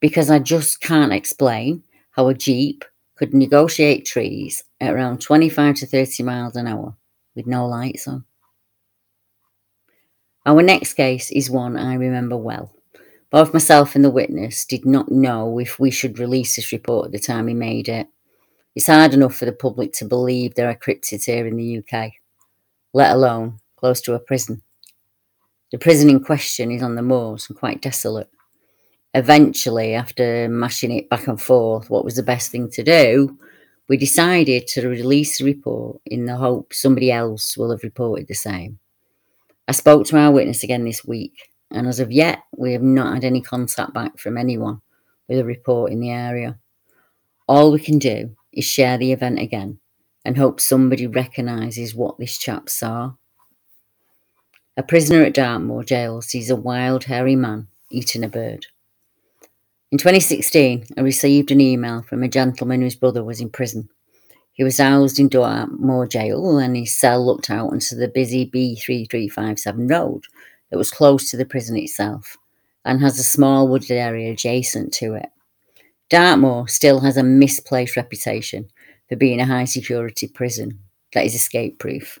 because 0.00 0.30
I 0.30 0.40
just 0.40 0.80
can't 0.80 1.12
explain 1.12 1.84
how 2.10 2.28
a 2.28 2.34
Jeep 2.34 2.84
could 3.16 3.34
negotiate 3.34 4.04
trees 4.04 4.64
at 4.80 4.92
around 4.92 5.20
25 5.20 5.76
to 5.76 5.86
30 5.86 6.22
miles 6.24 6.56
an 6.56 6.66
hour 6.66 6.96
with 7.36 7.46
no 7.46 7.66
lights 7.66 8.08
on. 8.08 8.24
Our 10.48 10.62
next 10.62 10.94
case 10.94 11.30
is 11.30 11.50
one 11.50 11.76
I 11.76 11.92
remember 11.92 12.34
well. 12.34 12.72
Both 13.30 13.52
myself 13.52 13.94
and 13.94 14.02
the 14.02 14.08
witness 14.08 14.64
did 14.64 14.86
not 14.86 15.12
know 15.12 15.58
if 15.58 15.78
we 15.78 15.90
should 15.90 16.18
release 16.18 16.56
this 16.56 16.72
report 16.72 17.04
at 17.04 17.12
the 17.12 17.18
time 17.18 17.44
we 17.44 17.52
made 17.52 17.86
it. 17.86 18.06
It's 18.74 18.86
hard 18.86 19.12
enough 19.12 19.34
for 19.34 19.44
the 19.44 19.52
public 19.52 19.92
to 19.94 20.06
believe 20.06 20.54
there 20.54 20.70
are 20.70 20.74
cryptids 20.74 21.26
here 21.26 21.46
in 21.46 21.58
the 21.58 21.80
UK, 21.80 22.12
let 22.94 23.12
alone 23.14 23.58
close 23.76 24.00
to 24.00 24.14
a 24.14 24.18
prison. 24.18 24.62
The 25.70 25.76
prison 25.76 26.08
in 26.08 26.24
question 26.24 26.72
is 26.72 26.82
on 26.82 26.94
the 26.94 27.02
moors 27.02 27.44
and 27.50 27.58
quite 27.58 27.82
desolate. 27.82 28.30
Eventually, 29.12 29.92
after 29.92 30.48
mashing 30.48 30.92
it 30.92 31.10
back 31.10 31.28
and 31.28 31.38
forth, 31.38 31.90
what 31.90 32.06
was 32.06 32.16
the 32.16 32.22
best 32.22 32.50
thing 32.50 32.70
to 32.70 32.82
do, 32.82 33.38
we 33.86 33.98
decided 33.98 34.66
to 34.68 34.88
release 34.88 35.36
the 35.36 35.44
report 35.44 36.00
in 36.06 36.24
the 36.24 36.36
hope 36.36 36.72
somebody 36.72 37.12
else 37.12 37.54
will 37.58 37.70
have 37.70 37.82
reported 37.82 38.28
the 38.28 38.34
same. 38.34 38.78
I 39.68 39.72
spoke 39.72 40.06
to 40.06 40.16
our 40.16 40.32
witness 40.32 40.62
again 40.62 40.86
this 40.86 41.04
week, 41.04 41.50
and 41.70 41.86
as 41.86 42.00
of 42.00 42.10
yet, 42.10 42.38
we 42.56 42.72
have 42.72 42.82
not 42.82 43.12
had 43.12 43.24
any 43.24 43.42
contact 43.42 43.92
back 43.92 44.18
from 44.18 44.38
anyone 44.38 44.80
with 45.28 45.38
a 45.38 45.44
report 45.44 45.92
in 45.92 46.00
the 46.00 46.10
area. 46.10 46.58
All 47.46 47.70
we 47.70 47.78
can 47.78 47.98
do 47.98 48.34
is 48.50 48.64
share 48.64 48.96
the 48.96 49.12
event 49.12 49.38
again 49.38 49.78
and 50.24 50.38
hope 50.38 50.58
somebody 50.58 51.06
recognises 51.06 51.94
what 51.94 52.18
this 52.18 52.38
chap 52.38 52.70
saw. 52.70 53.12
A 54.78 54.82
prisoner 54.82 55.22
at 55.22 55.34
Dartmoor 55.34 55.84
jail 55.84 56.22
sees 56.22 56.48
a 56.48 56.56
wild, 56.56 57.04
hairy 57.04 57.36
man 57.36 57.68
eating 57.90 58.24
a 58.24 58.28
bird. 58.28 58.66
In 59.90 59.98
2016, 59.98 60.86
I 60.96 61.00
received 61.02 61.50
an 61.50 61.60
email 61.60 62.02
from 62.02 62.22
a 62.22 62.28
gentleman 62.28 62.80
whose 62.80 62.96
brother 62.96 63.22
was 63.22 63.40
in 63.40 63.50
prison. 63.50 63.90
He 64.58 64.64
was 64.64 64.78
housed 64.78 65.20
in 65.20 65.28
Dartmoor 65.28 66.08
jail 66.08 66.58
and 66.58 66.76
his 66.76 66.94
cell 66.94 67.24
looked 67.24 67.48
out 67.48 67.70
onto 67.70 67.94
the 67.94 68.08
busy 68.08 68.50
B3357 68.50 69.88
road 69.88 70.24
that 70.70 70.76
was 70.76 70.90
close 70.90 71.30
to 71.30 71.36
the 71.36 71.46
prison 71.46 71.76
itself 71.76 72.36
and 72.84 73.00
has 73.00 73.20
a 73.20 73.22
small 73.22 73.68
wooded 73.68 73.92
area 73.92 74.32
adjacent 74.32 74.92
to 74.94 75.14
it. 75.14 75.28
Dartmoor 76.10 76.66
still 76.66 76.98
has 77.00 77.16
a 77.16 77.22
misplaced 77.22 77.96
reputation 77.96 78.68
for 79.08 79.14
being 79.14 79.40
a 79.40 79.46
high 79.46 79.64
security 79.64 80.26
prison 80.26 80.80
that 81.12 81.24
is 81.24 81.36
escape 81.36 81.78
proof. 81.78 82.18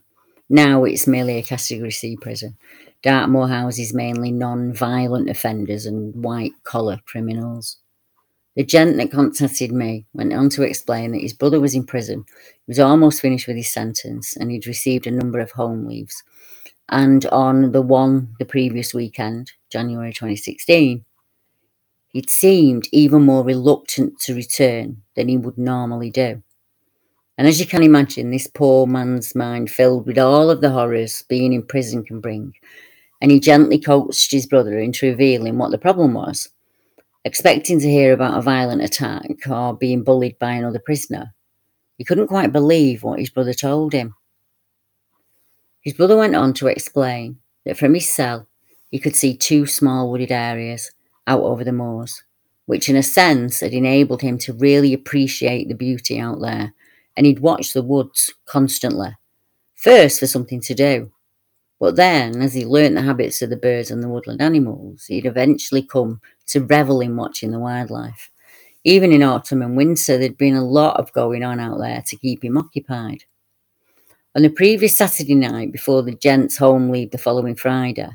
Now 0.48 0.84
it's 0.84 1.08
merely 1.08 1.38
a 1.38 1.42
Category 1.42 1.90
C 1.90 2.16
prison. 2.16 2.56
Dartmoor 3.02 3.48
houses 3.48 3.92
mainly 3.92 4.30
non 4.30 4.72
violent 4.72 5.28
offenders 5.28 5.86
and 5.86 6.14
white 6.14 6.52
collar 6.62 7.00
criminals. 7.04 7.78
The 8.58 8.64
gent 8.64 8.96
that 8.96 9.12
contacted 9.12 9.70
me 9.70 10.04
went 10.14 10.32
on 10.32 10.48
to 10.48 10.64
explain 10.64 11.12
that 11.12 11.20
his 11.20 11.32
brother 11.32 11.60
was 11.60 11.76
in 11.76 11.86
prison, 11.86 12.24
he 12.26 12.64
was 12.66 12.80
almost 12.80 13.20
finished 13.20 13.46
with 13.46 13.56
his 13.56 13.72
sentence, 13.72 14.36
and 14.36 14.50
he'd 14.50 14.66
received 14.66 15.06
a 15.06 15.12
number 15.12 15.38
of 15.38 15.52
home 15.52 15.86
leaves. 15.86 16.24
And 16.88 17.24
on 17.26 17.70
the 17.70 17.82
one 17.82 18.34
the 18.40 18.44
previous 18.44 18.92
weekend, 18.92 19.52
January 19.70 20.12
2016, 20.12 21.04
he'd 22.08 22.28
seemed 22.28 22.88
even 22.90 23.22
more 23.22 23.44
reluctant 23.44 24.18
to 24.22 24.34
return 24.34 25.02
than 25.14 25.28
he 25.28 25.36
would 25.36 25.56
normally 25.56 26.10
do. 26.10 26.42
And 27.36 27.46
as 27.46 27.60
you 27.60 27.66
can 27.66 27.84
imagine, 27.84 28.32
this 28.32 28.48
poor 28.48 28.88
man's 28.88 29.36
mind 29.36 29.70
filled 29.70 30.04
with 30.04 30.18
all 30.18 30.50
of 30.50 30.62
the 30.62 30.70
horrors 30.70 31.22
being 31.28 31.52
in 31.52 31.62
prison 31.62 32.02
can 32.02 32.18
bring. 32.20 32.54
And 33.20 33.30
he 33.30 33.38
gently 33.38 33.78
coaxed 33.78 34.32
his 34.32 34.46
brother 34.46 34.80
into 34.80 35.06
revealing 35.06 35.58
what 35.58 35.70
the 35.70 35.78
problem 35.78 36.14
was. 36.14 36.48
Expecting 37.28 37.78
to 37.80 37.90
hear 37.90 38.14
about 38.14 38.38
a 38.38 38.40
violent 38.40 38.80
attack 38.80 39.46
or 39.50 39.76
being 39.76 40.02
bullied 40.02 40.38
by 40.38 40.52
another 40.52 40.78
prisoner, 40.78 41.34
he 41.98 42.02
couldn't 42.02 42.28
quite 42.28 42.52
believe 42.54 43.02
what 43.02 43.18
his 43.18 43.28
brother 43.28 43.52
told 43.52 43.92
him. 43.92 44.14
His 45.82 45.92
brother 45.92 46.16
went 46.16 46.34
on 46.34 46.54
to 46.54 46.68
explain 46.68 47.40
that 47.66 47.76
from 47.76 47.92
his 47.92 48.08
cell 48.08 48.48
he 48.90 48.98
could 48.98 49.14
see 49.14 49.36
two 49.36 49.66
small 49.66 50.10
wooded 50.10 50.32
areas 50.32 50.90
out 51.26 51.42
over 51.42 51.64
the 51.64 51.70
moors, 51.70 52.22
which 52.64 52.88
in 52.88 52.96
a 52.96 53.02
sense 53.02 53.60
had 53.60 53.74
enabled 53.74 54.22
him 54.22 54.38
to 54.38 54.54
really 54.54 54.94
appreciate 54.94 55.68
the 55.68 55.74
beauty 55.74 56.18
out 56.18 56.40
there 56.40 56.72
and 57.14 57.26
he'd 57.26 57.40
watch 57.40 57.74
the 57.74 57.82
woods 57.82 58.32
constantly, 58.46 59.14
first 59.74 60.18
for 60.18 60.26
something 60.26 60.62
to 60.62 60.74
do. 60.74 61.12
But 61.78 61.96
then, 61.96 62.40
as 62.40 62.54
he 62.54 62.64
learnt 62.64 62.94
the 62.94 63.02
habits 63.02 63.42
of 63.42 63.50
the 63.50 63.56
birds 63.56 63.90
and 63.90 64.02
the 64.02 64.08
woodland 64.08 64.40
animals, 64.40 65.04
he'd 65.04 65.26
eventually 65.26 65.82
come 65.82 66.22
to 66.48 66.60
revel 66.60 67.00
in 67.00 67.16
watching 67.16 67.50
the 67.50 67.58
wildlife. 67.58 68.30
Even 68.84 69.12
in 69.12 69.22
autumn 69.22 69.62
and 69.62 69.76
winter, 69.76 70.16
there'd 70.16 70.38
been 70.38 70.54
a 70.54 70.64
lot 70.64 70.98
of 70.98 71.12
going 71.12 71.44
on 71.44 71.60
out 71.60 71.78
there 71.78 72.02
to 72.06 72.16
keep 72.16 72.42
him 72.42 72.56
occupied. 72.56 73.24
On 74.34 74.42
the 74.42 74.48
previous 74.48 74.96
Saturday 74.96 75.34
night, 75.34 75.72
before 75.72 76.02
the 76.02 76.14
gents' 76.14 76.56
home 76.56 76.90
leave 76.90 77.10
the 77.10 77.18
following 77.18 77.54
Friday, 77.54 78.08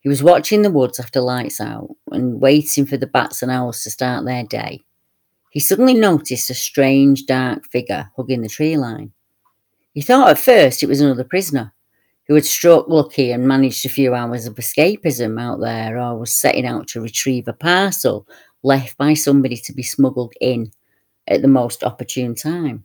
he 0.00 0.08
was 0.08 0.22
watching 0.22 0.62
the 0.62 0.70
woods 0.70 1.00
after 1.00 1.20
lights 1.20 1.60
out 1.60 1.88
and 2.10 2.40
waiting 2.40 2.86
for 2.86 2.96
the 2.96 3.06
bats 3.06 3.42
and 3.42 3.50
owls 3.50 3.82
to 3.82 3.90
start 3.90 4.24
their 4.24 4.44
day. 4.44 4.82
He 5.50 5.60
suddenly 5.60 5.94
noticed 5.94 6.50
a 6.50 6.54
strange 6.54 7.26
dark 7.26 7.66
figure 7.70 8.10
hugging 8.16 8.40
the 8.40 8.48
tree 8.48 8.76
line. 8.76 9.12
He 9.92 10.00
thought 10.00 10.30
at 10.30 10.38
first 10.38 10.82
it 10.82 10.88
was 10.88 11.00
another 11.00 11.24
prisoner 11.24 11.73
who 12.26 12.34
had 12.34 12.44
struck 12.44 12.88
lucky 12.88 13.32
and 13.32 13.46
managed 13.46 13.84
a 13.84 13.90
few 13.90 14.14
hours 14.14 14.46
of 14.46 14.54
escapism 14.54 15.40
out 15.40 15.60
there 15.60 15.98
or 15.98 16.18
was 16.18 16.32
setting 16.32 16.66
out 16.66 16.88
to 16.88 17.00
retrieve 17.00 17.48
a 17.48 17.52
parcel 17.52 18.26
left 18.62 18.96
by 18.96 19.14
somebody 19.14 19.56
to 19.56 19.72
be 19.72 19.82
smuggled 19.82 20.32
in 20.40 20.72
at 21.28 21.42
the 21.42 21.48
most 21.48 21.84
opportune 21.84 22.34
time. 22.34 22.84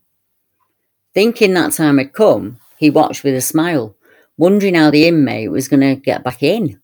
Thinking 1.13 1.53
that 1.53 1.74
time 1.74 1.98
had 1.98 2.13
come, 2.13 2.60
he 2.77 2.89
watched 2.89 3.24
with 3.24 3.36
a 3.36 3.41
smile, 3.41 3.96
wondering 4.38 4.75
how 4.75 4.91
the 4.91 5.08
inmate 5.08 5.51
was 5.51 5.67
going 5.67 5.81
to 5.81 5.96
get 5.96 6.24
back 6.24 6.43
in. 6.43 6.79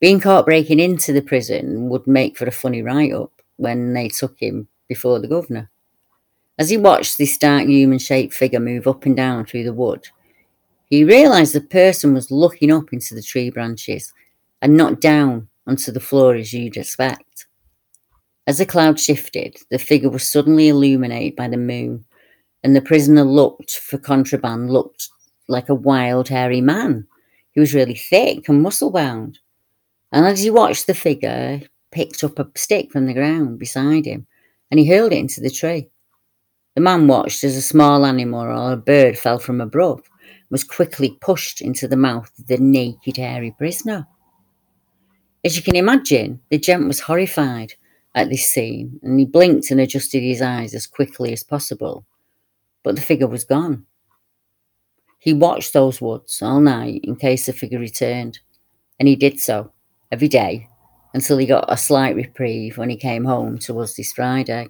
Being 0.00 0.18
caught 0.18 0.46
breaking 0.46 0.80
into 0.80 1.12
the 1.12 1.22
prison 1.22 1.88
would 1.88 2.06
make 2.06 2.36
for 2.36 2.46
a 2.46 2.50
funny 2.50 2.82
write 2.82 3.12
up 3.12 3.30
when 3.56 3.92
they 3.94 4.08
took 4.08 4.38
him 4.38 4.68
before 4.88 5.20
the 5.20 5.28
governor. 5.28 5.70
As 6.58 6.70
he 6.70 6.76
watched 6.76 7.18
this 7.18 7.38
dark 7.38 7.66
human 7.66 7.98
shaped 7.98 8.34
figure 8.34 8.60
move 8.60 8.86
up 8.86 9.06
and 9.06 9.16
down 9.16 9.46
through 9.46 9.64
the 9.64 9.72
wood, 9.72 10.08
he 10.92 11.04
realised 11.04 11.54
the 11.54 11.60
person 11.62 12.12
was 12.12 12.30
looking 12.30 12.70
up 12.70 12.92
into 12.92 13.14
the 13.14 13.22
tree 13.22 13.48
branches 13.48 14.12
and 14.60 14.76
not 14.76 15.00
down 15.00 15.48
onto 15.66 15.90
the 15.90 15.98
floor 15.98 16.34
as 16.34 16.52
you'd 16.52 16.76
expect. 16.76 17.46
As 18.46 18.58
the 18.58 18.66
cloud 18.66 19.00
shifted, 19.00 19.56
the 19.70 19.78
figure 19.78 20.10
was 20.10 20.28
suddenly 20.28 20.68
illuminated 20.68 21.34
by 21.34 21.48
the 21.48 21.56
moon, 21.56 22.04
and 22.62 22.76
the 22.76 22.82
prisoner 22.82 23.24
looked 23.24 23.70
for 23.78 23.96
contraband, 23.96 24.70
looked 24.70 25.08
like 25.48 25.70
a 25.70 25.74
wild, 25.74 26.28
hairy 26.28 26.60
man. 26.60 27.06
He 27.52 27.60
was 27.60 27.72
really 27.72 27.94
thick 27.94 28.46
and 28.50 28.60
muscle 28.60 28.90
bound. 28.90 29.38
And 30.12 30.26
as 30.26 30.42
he 30.42 30.50
watched 30.50 30.86
the 30.86 30.92
figure, 30.92 31.62
picked 31.90 32.22
up 32.22 32.38
a 32.38 32.46
stick 32.54 32.92
from 32.92 33.06
the 33.06 33.14
ground 33.14 33.58
beside 33.58 34.04
him 34.04 34.26
and 34.70 34.78
he 34.78 34.86
hurled 34.86 35.14
it 35.14 35.20
into 35.20 35.40
the 35.40 35.48
tree. 35.48 35.88
The 36.74 36.82
man 36.82 37.06
watched 37.06 37.44
as 37.44 37.56
a 37.56 37.62
small 37.62 38.04
animal 38.04 38.40
or 38.40 38.72
a 38.72 38.76
bird 38.76 39.18
fell 39.18 39.38
from 39.38 39.62
above 39.62 40.02
was 40.52 40.62
quickly 40.62 41.16
pushed 41.22 41.62
into 41.62 41.88
the 41.88 41.96
mouth 41.96 42.30
of 42.38 42.46
the 42.46 42.58
naked, 42.58 43.16
hairy 43.16 43.54
prisoner. 43.56 44.06
As 45.42 45.56
you 45.56 45.62
can 45.62 45.74
imagine, 45.74 46.40
the 46.50 46.58
gent 46.58 46.86
was 46.86 47.00
horrified 47.00 47.72
at 48.14 48.28
this 48.28 48.50
scene 48.50 49.00
and 49.02 49.18
he 49.18 49.24
blinked 49.24 49.70
and 49.70 49.80
adjusted 49.80 50.20
his 50.20 50.42
eyes 50.42 50.74
as 50.74 50.86
quickly 50.86 51.32
as 51.32 51.42
possible. 51.42 52.04
But 52.84 52.96
the 52.96 53.00
figure 53.00 53.26
was 53.26 53.44
gone. 53.44 53.86
He 55.18 55.32
watched 55.32 55.72
those 55.72 56.02
woods 56.02 56.42
all 56.42 56.60
night 56.60 57.00
in 57.02 57.16
case 57.16 57.46
the 57.46 57.54
figure 57.54 57.78
returned, 57.78 58.40
and 59.00 59.08
he 59.08 59.16
did 59.16 59.40
so 59.40 59.72
every 60.10 60.28
day 60.28 60.68
until 61.14 61.38
he 61.38 61.46
got 61.46 61.72
a 61.72 61.78
slight 61.78 62.14
reprieve 62.14 62.76
when 62.76 62.90
he 62.90 62.96
came 62.96 63.24
home 63.24 63.56
to 63.60 63.80
us 63.80 63.94
this 63.94 64.12
Friday. 64.12 64.68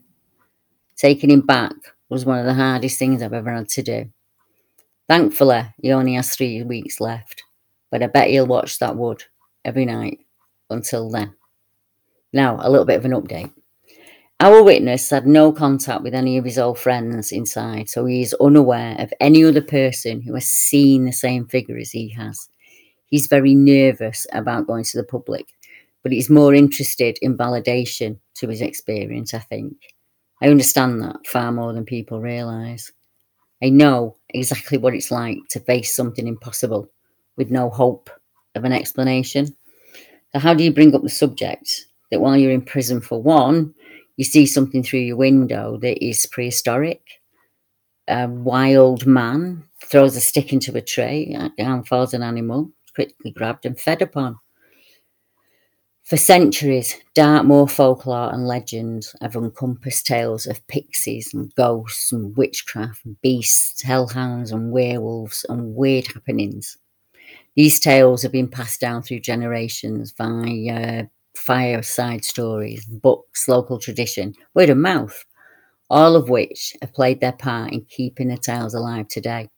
Taking 0.97 1.31
him 1.31 1.41
back 1.41 1.75
was 2.09 2.25
one 2.25 2.39
of 2.39 2.45
the 2.45 2.55
hardest 2.55 3.01
things 3.01 3.21
I've 3.21 3.33
ever 3.33 3.53
had 3.53 3.69
to 3.71 3.83
do. 3.83 4.11
Thankfully, 5.09 5.65
he 5.83 5.93
only 5.93 6.15
has 6.15 6.35
three 6.35 6.63
weeks 6.63 7.01
left, 7.01 7.43
but 7.91 8.03
I 8.03 8.07
bet 8.07 8.31
he'll 8.31 8.47
watch 8.47 8.79
that 8.79 8.97
wood 8.97 9.25
every 9.65 9.85
night 9.85 10.21
until 10.71 11.11
then. 11.11 11.35
Now, 12.33 12.59
a 12.61 12.71
little 12.71 12.87
bit 12.87 12.99
of 12.99 13.05
an 13.05 13.13
update. 13.13 13.53
Our 14.41 14.63
witness 14.63 15.11
had 15.11 15.27
no 15.27 15.53
contact 15.53 16.03
with 16.03 16.15
any 16.15 16.37
of 16.37 16.45
his 16.45 16.59
old 16.59 16.79
friends 16.79 17.31
inside, 17.31 17.89
so 17.89 18.07
he 18.07 18.23
is 18.23 18.35
unaware 18.41 18.97
of 18.99 19.13
any 19.21 19.45
other 19.45 19.63
person 19.63 20.21
who 20.21 20.35
has 20.35 20.49
seen 20.49 21.05
the 21.05 21.13
same 21.13 21.47
figure 21.47 21.79
as 21.79 21.93
he 21.93 22.09
has. 22.11 22.49
He's 23.07 23.29
very 23.29 23.55
nervous 23.55 24.27
about 24.33 24.67
going 24.67 24.85
to 24.85 24.99
the 24.99 25.05
public, 25.05 25.47
but 26.03 26.11
he's 26.11 26.31
more 26.31 26.55
interested 26.55 27.19
in 27.23 27.37
validation 27.37 28.19
to 28.35 28.49
his 28.49 28.63
experience, 28.63 29.33
I 29.35 29.39
think. 29.39 29.77
I 30.43 30.49
understand 30.49 31.03
that 31.03 31.25
far 31.27 31.53
more 31.53 31.73
than 31.73 31.85
people 31.85 32.21
realise. 32.21 32.91
I 33.63 33.69
know 33.69 34.17
exactly 34.31 34.79
what 34.79 34.95
it's 34.95 35.11
like 35.11 35.39
to 35.51 35.61
face 35.61 35.95
something 35.95 36.27
impossible 36.27 36.91
with 37.37 37.51
no 37.51 37.71
hope 37.71 38.11
of 38.55 38.65
an 38.65 38.73
explanation. 38.73 39.47
So, 40.33 40.39
how 40.39 40.55
do 40.55 40.65
you 40.65 40.73
bring 40.73 40.95
up 40.95 41.03
the 41.03 41.09
subject 41.09 41.87
that 42.11 42.21
while 42.21 42.37
you're 42.37 42.51
in 42.51 42.63
prison 42.63 43.01
for 43.01 43.23
one, 43.23 43.75
you 44.17 44.25
see 44.25 44.47
something 44.47 44.83
through 44.83 45.01
your 45.01 45.17
window 45.17 45.79
that 45.79 46.05
is 46.05 46.27
prehistoric? 46.27 47.03
A 48.09 48.27
wild 48.29 49.07
man 49.07 49.65
throws 49.85 50.17
a 50.17 50.21
stick 50.21 50.53
into 50.53 50.77
a 50.77 50.81
tree, 50.81 51.37
down 51.57 51.85
falls 51.85 52.15
an 52.15 52.23
animal, 52.23 52.71
quickly 52.95 53.31
grabbed 53.31 53.65
and 53.65 53.79
fed 53.79 54.03
upon. 54.03 54.39
For 56.05 56.17
centuries, 56.17 56.97
Dartmoor 57.15 57.69
folklore 57.69 58.35
and 58.35 58.47
legends 58.47 59.15
have 59.21 59.37
encompassed 59.37 60.05
tales 60.07 60.47
of 60.47 60.67
pixies 60.67 61.33
and 61.33 61.55
ghosts 61.55 62.13
and 62.13 62.37
witchcraft 62.37 63.05
and 63.05 63.21
beasts, 63.23 63.83
hellhounds 63.83 64.51
and 64.51 64.73
werewolves 64.73 65.47
and 65.49 65.75
weird 65.75 66.09
happenings. 66.09 66.77
These 67.55 67.81
tales 67.81 68.23
have 68.23 68.33
been 68.33 68.49
passed 68.49 68.81
down 68.81 69.03
through 69.03 69.21
generations 69.21 70.13
via 70.19 71.07
fireside 71.37 72.25
stories, 72.25 72.85
books, 72.85 73.47
local 73.47 73.79
tradition, 73.79 74.35
word 74.55 74.71
of 74.71 74.79
mouth, 74.79 75.25
all 75.89 76.17
of 76.17 76.29
which 76.29 76.75
have 76.83 76.93
played 76.93 77.21
their 77.21 77.33
part 77.33 77.73
in 77.73 77.85
keeping 77.85 78.29
the 78.29 78.37
tales 78.37 78.75
alive 78.75 79.07
today. 79.09 79.49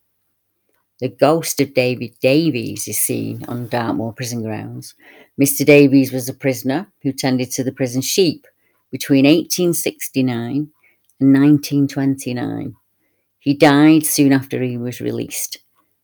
The 1.04 1.10
ghost 1.10 1.60
of 1.60 1.74
David 1.74 2.14
Davies 2.18 2.88
is 2.88 2.98
seen 2.98 3.44
on 3.46 3.68
Dartmoor 3.68 4.14
prison 4.14 4.42
grounds. 4.42 4.94
Mr. 5.38 5.62
Davies 5.62 6.14
was 6.14 6.30
a 6.30 6.32
prisoner 6.32 6.90
who 7.02 7.12
tended 7.12 7.50
to 7.50 7.62
the 7.62 7.72
prison 7.72 8.00
sheep 8.00 8.46
between 8.90 9.26
1869 9.26 10.70
and 11.20 11.34
1929. 11.34 12.74
He 13.38 13.52
died 13.52 14.06
soon 14.06 14.32
after 14.32 14.62
he 14.62 14.78
was 14.78 15.02
released, 15.02 15.58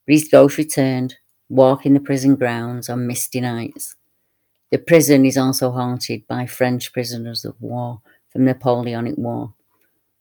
but 0.04 0.12
his 0.12 0.28
ghost 0.28 0.58
returned, 0.58 1.16
walking 1.48 1.94
the 1.94 2.00
prison 2.00 2.36
grounds 2.36 2.90
on 2.90 3.06
misty 3.06 3.40
nights. 3.40 3.96
The 4.70 4.76
prison 4.76 5.24
is 5.24 5.38
also 5.38 5.70
haunted 5.70 6.26
by 6.26 6.44
French 6.44 6.92
prisoners 6.92 7.46
of 7.46 7.58
war 7.58 8.02
from 8.28 8.44
the 8.44 8.52
Napoleonic 8.52 9.16
War, 9.16 9.54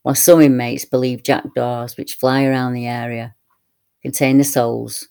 while 0.03 0.15
some 0.15 0.39
inmates 0.39 0.85
believe 0.85 1.23
jackdaws 1.23 1.97
which 1.97 2.15
fly 2.15 2.45
around 2.45 2.71
the 2.71 2.87
area 2.87 3.35
contain 4.01 4.37
the 4.37 4.43
souls 4.43 5.09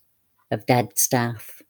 of 0.51 0.67
dead 0.67 0.99
staff. 0.99 1.63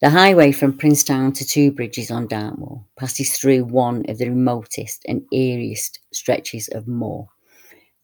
The 0.00 0.10
highway 0.10 0.52
from 0.52 0.78
Princetown 0.78 1.32
to 1.32 1.44
Two 1.44 1.72
Bridges 1.72 2.10
on 2.10 2.28
Dartmoor 2.28 2.84
passes 2.98 3.36
through 3.36 3.64
one 3.64 4.04
of 4.08 4.18
the 4.18 4.28
remotest 4.28 5.04
and 5.08 5.22
eeriest 5.34 5.98
stretches 6.12 6.68
of 6.68 6.86
moor, 6.86 7.28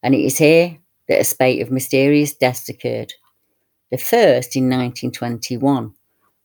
and 0.02 0.14
it 0.14 0.24
is 0.24 0.38
here 0.38 0.78
that 1.08 1.20
a 1.20 1.24
spate 1.24 1.62
of 1.62 1.70
mysterious 1.70 2.34
deaths 2.34 2.68
occurred. 2.68 3.12
The 3.90 3.98
first 3.98 4.56
in 4.56 4.64
1921, 4.64 5.94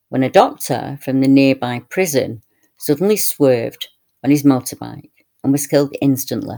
when 0.09 0.23
a 0.23 0.29
doctor 0.29 0.99
from 1.01 1.21
the 1.21 1.27
nearby 1.27 1.81
prison 1.89 2.43
suddenly 2.77 3.17
swerved 3.17 3.87
on 4.23 4.29
his 4.29 4.43
motorbike 4.43 5.09
and 5.43 5.51
was 5.51 5.67
killed 5.67 5.95
instantly 6.01 6.57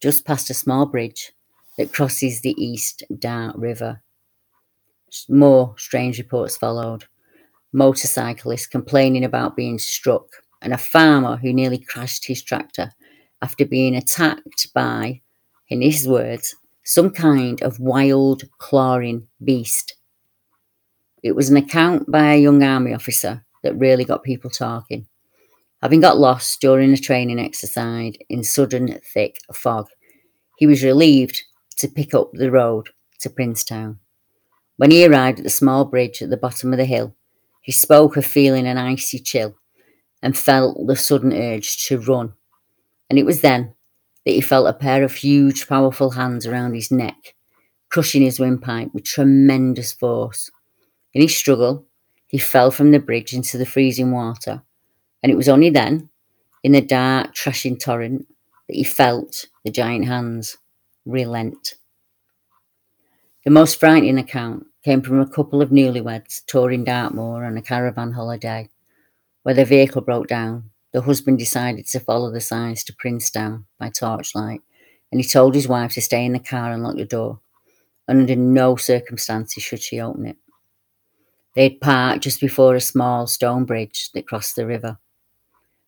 just 0.00 0.24
past 0.24 0.50
a 0.50 0.54
small 0.54 0.86
bridge 0.86 1.32
that 1.76 1.92
crosses 1.92 2.40
the 2.40 2.54
East 2.62 3.02
Dart 3.18 3.56
River. 3.56 4.02
More 5.28 5.74
strange 5.78 6.18
reports 6.18 6.56
followed. 6.56 7.04
Motorcyclists 7.72 8.66
complaining 8.66 9.24
about 9.24 9.56
being 9.56 9.78
struck, 9.78 10.26
and 10.62 10.72
a 10.72 10.78
farmer 10.78 11.36
who 11.36 11.52
nearly 11.52 11.78
crashed 11.78 12.24
his 12.24 12.42
tractor 12.42 12.92
after 13.42 13.66
being 13.66 13.94
attacked 13.94 14.72
by, 14.74 15.20
in 15.68 15.82
his 15.82 16.08
words, 16.08 16.54
some 16.84 17.10
kind 17.10 17.62
of 17.62 17.78
wild, 17.78 18.44
clawing 18.58 19.26
beast. 19.44 19.96
It 21.22 21.32
was 21.32 21.50
an 21.50 21.56
account 21.56 22.10
by 22.10 22.34
a 22.34 22.40
young 22.40 22.62
army 22.62 22.94
officer 22.94 23.44
that 23.62 23.78
really 23.78 24.04
got 24.04 24.22
people 24.22 24.48
talking. 24.48 25.06
Having 25.82 26.00
got 26.00 26.18
lost 26.18 26.60
during 26.60 26.92
a 26.92 26.96
training 26.96 27.38
exercise 27.38 28.14
in 28.28 28.42
sudden 28.42 28.98
thick 29.12 29.38
fog, 29.52 29.88
he 30.56 30.66
was 30.66 30.82
relieved 30.82 31.42
to 31.76 31.88
pick 31.88 32.14
up 32.14 32.30
the 32.32 32.50
road 32.50 32.90
to 33.20 33.30
Princetown. 33.30 33.98
When 34.76 34.90
he 34.90 35.06
arrived 35.06 35.38
at 35.38 35.44
the 35.44 35.50
small 35.50 35.84
bridge 35.84 36.20
at 36.22 36.30
the 36.30 36.36
bottom 36.36 36.72
of 36.72 36.78
the 36.78 36.84
hill, 36.84 37.14
he 37.62 37.72
spoke 37.72 38.16
of 38.16 38.26
feeling 38.26 38.66
an 38.66 38.78
icy 38.78 39.18
chill 39.18 39.56
and 40.22 40.36
felt 40.36 40.86
the 40.86 40.96
sudden 40.96 41.32
urge 41.32 41.86
to 41.86 41.98
run. 41.98 42.34
And 43.08 43.18
it 43.18 43.24
was 43.24 43.40
then 43.40 43.74
that 44.24 44.32
he 44.32 44.40
felt 44.40 44.68
a 44.68 44.72
pair 44.72 45.02
of 45.02 45.14
huge, 45.14 45.66
powerful 45.66 46.10
hands 46.10 46.46
around 46.46 46.74
his 46.74 46.90
neck, 46.90 47.34
crushing 47.88 48.22
his 48.22 48.40
windpipe 48.40 48.92
with 48.92 49.04
tremendous 49.04 49.92
force. 49.92 50.50
In 51.14 51.22
his 51.22 51.36
struggle, 51.36 51.86
he 52.26 52.38
fell 52.38 52.70
from 52.70 52.90
the 52.90 52.98
bridge 52.98 53.32
into 53.32 53.56
the 53.56 53.66
freezing 53.66 54.10
water, 54.10 54.62
and 55.22 55.32
it 55.32 55.36
was 55.36 55.48
only 55.48 55.70
then, 55.70 56.10
in 56.62 56.72
the 56.72 56.80
dark, 56.80 57.34
trashing 57.34 57.78
torrent, 57.78 58.26
that 58.68 58.76
he 58.76 58.84
felt 58.84 59.46
the 59.64 59.70
giant 59.70 60.06
hands 60.06 60.56
relent. 61.06 61.74
The 63.44 63.50
most 63.50 63.78
frightening 63.78 64.18
account 64.18 64.66
came 64.84 65.02
from 65.02 65.20
a 65.20 65.28
couple 65.28 65.62
of 65.62 65.70
newlyweds 65.70 66.44
touring 66.46 66.84
Dartmoor 66.84 67.44
on 67.44 67.56
a 67.56 67.62
caravan 67.62 68.12
holiday. 68.12 68.68
Where 69.44 69.54
their 69.54 69.64
vehicle 69.64 70.02
broke 70.02 70.26
down, 70.26 70.70
the 70.92 71.02
husband 71.02 71.38
decided 71.38 71.86
to 71.86 72.00
follow 72.00 72.32
the 72.32 72.40
signs 72.40 72.82
to 72.84 72.96
Princetown 72.96 73.66
by 73.78 73.90
torchlight, 73.90 74.60
and 75.12 75.20
he 75.20 75.28
told 75.28 75.54
his 75.54 75.68
wife 75.68 75.92
to 75.92 76.02
stay 76.02 76.24
in 76.24 76.32
the 76.32 76.40
car 76.40 76.72
and 76.72 76.82
lock 76.82 76.96
the 76.96 77.04
door. 77.04 77.40
And 78.08 78.20
under 78.20 78.34
no 78.36 78.76
circumstances 78.76 79.62
should 79.62 79.80
she 79.80 80.00
open 80.00 80.26
it. 80.26 80.36
They 81.54 81.64
had 81.64 81.80
parked 81.80 82.24
just 82.24 82.40
before 82.40 82.74
a 82.74 82.80
small 82.80 83.26
stone 83.26 83.64
bridge 83.64 84.10
that 84.12 84.26
crossed 84.26 84.56
the 84.56 84.66
river. 84.66 84.98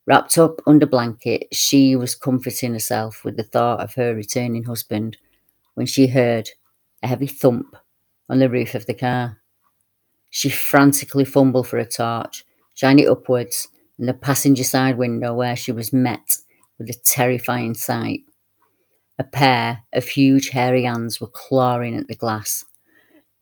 Wrapped 0.08 0.38
up 0.38 0.62
under 0.66 0.86
blanket, 0.86 1.48
she 1.52 1.94
was 1.94 2.14
comforting 2.14 2.72
herself 2.72 3.26
with 3.26 3.36
the 3.36 3.42
thought 3.42 3.80
of 3.80 3.92
her 3.96 4.14
returning 4.14 4.64
husband 4.64 5.18
when 5.74 5.84
she 5.84 6.06
heard 6.06 6.48
a 7.02 7.08
heavy 7.08 7.26
thump 7.26 7.76
on 8.30 8.38
the 8.38 8.48
roof 8.48 8.74
of 8.74 8.86
the 8.86 8.94
car. 8.94 9.42
She 10.30 10.48
frantically 10.48 11.26
fumbled 11.26 11.68
for 11.68 11.76
a 11.76 11.84
torch, 11.84 12.42
shined 12.72 13.00
it 13.00 13.06
upwards 13.06 13.68
in 13.98 14.06
the 14.06 14.14
passenger 14.14 14.64
side 14.64 14.96
window 14.96 15.34
where 15.34 15.54
she 15.54 15.72
was 15.72 15.92
met 15.92 16.38
with 16.78 16.88
a 16.88 16.98
terrifying 17.04 17.74
sight. 17.74 18.20
A 19.18 19.24
pair 19.24 19.82
of 19.92 20.08
huge 20.08 20.48
hairy 20.48 20.84
hands 20.84 21.20
were 21.20 21.26
clawing 21.26 21.94
at 21.94 22.08
the 22.08 22.16
glass. 22.16 22.64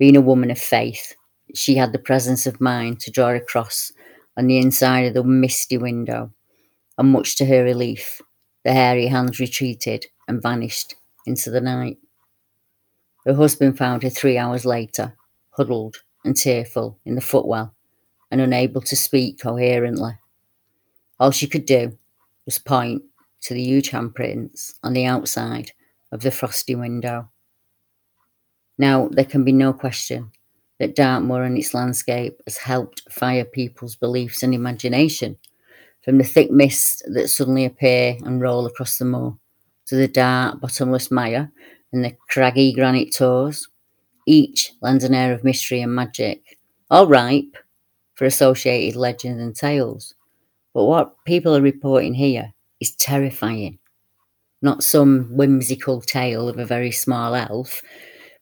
Being 0.01 0.17
a 0.17 0.21
woman 0.21 0.51
of 0.51 0.59
faith, 0.59 1.15
she 1.55 1.77
had 1.77 1.93
the 1.93 2.01
presence 2.01 2.45
of 2.45 2.61
mind 2.61 2.99
to 3.03 3.13
draw 3.13 3.29
a 3.29 3.39
cross 3.39 3.93
on 4.37 4.49
the 4.49 4.59
inside 4.59 5.07
of 5.07 5.15
the 5.15 5.23
misty 5.23 5.79
window, 5.79 6.33
and 6.99 7.13
much 7.13 7.37
to 7.37 7.47
her 7.47 7.65
relief, 7.65 8.21
the 8.65 8.73
hairy 8.73 9.07
hands 9.07 9.39
retreated 9.39 10.07
and 10.29 10.43
vanished 10.43 10.95
into 11.27 11.51
the 11.51 11.61
night. 11.61 11.99
Her 13.25 13.35
husband 13.35 13.77
found 13.77 14.03
her 14.03 14.11
three 14.11 14.39
hours 14.39 14.65
later, 14.65 15.17
huddled 15.51 15.97
and 16.25 16.37
tearful 16.37 16.99
in 17.05 17.15
the 17.15 17.21
footwell 17.21 17.75
and 18.31 18.41
unable 18.41 18.81
to 18.83 18.97
speak 18.97 19.41
coherently. 19.41 20.19
All 21.19 21.31
she 21.31 21.47
could 21.47 21.67
do 21.67 21.97
was 22.45 22.59
point 22.59 23.03
to 23.43 23.55
the 23.55 23.63
huge 23.63 23.91
handprints 23.91 24.75
on 24.83 24.93
the 24.93 25.07
outside 25.07 25.73
of 26.13 26.21
the 26.23 26.31
frosty 26.31 26.75
window. 26.75 27.31
Now, 28.79 29.09
there 29.11 29.25
can 29.25 29.45
be 29.45 29.53
no 29.53 29.73
question 29.73 30.33
that 30.79 30.95
Dartmoor 30.95 31.43
and 31.43 31.57
its 31.57 31.73
landscape 31.73 32.41
has 32.47 32.59
helped 32.59 33.11
fire 33.11 33.45
people's 33.45 33.97
beliefs 33.97 34.43
and 34.43 34.55
imagination, 34.55 35.39
from 36.07 36.19
the 36.19 36.25
thick 36.25 36.53
mist 36.53 37.03
that 37.09 37.29
suddenly 37.29 37.65
appear 37.65 38.17
and 38.25 38.41
roll 38.41 38.65
across 38.65 38.97
the 38.97 39.05
moor 39.05 39.37
to 39.87 39.97
the 39.97 40.07
dark, 40.07 40.61
bottomless 40.61 41.11
mire 41.11 41.51
and 41.93 42.05
the 42.05 42.17
craggy 42.29 42.73
granite 42.73 43.13
tors. 43.13 43.69
Each 44.25 44.73
lends 44.81 45.03
an 45.03 45.15
air 45.15 45.33
of 45.33 45.43
mystery 45.43 45.81
and 45.81 45.95
magic, 45.95 46.59
all 46.91 47.09
ripe 47.09 47.57
for 48.15 48.25
associated 48.25 48.97
legends 48.97 49.43
and 49.43 49.55
tales. 49.55 50.15
But 50.75 50.85
what 50.85 51.25
people 51.25 51.57
are 51.57 51.61
reporting 51.61 52.15
here 52.15 52.55
is 52.81 52.95
terrifying. 52.95 53.81
Not 54.63 54.85
some 54.85 55.29
whimsical 55.37 56.01
tale 56.01 56.49
of 56.49 56.59
a 56.59 56.65
very 56.65 56.93
small 56.93 57.35
elf, 57.35 57.83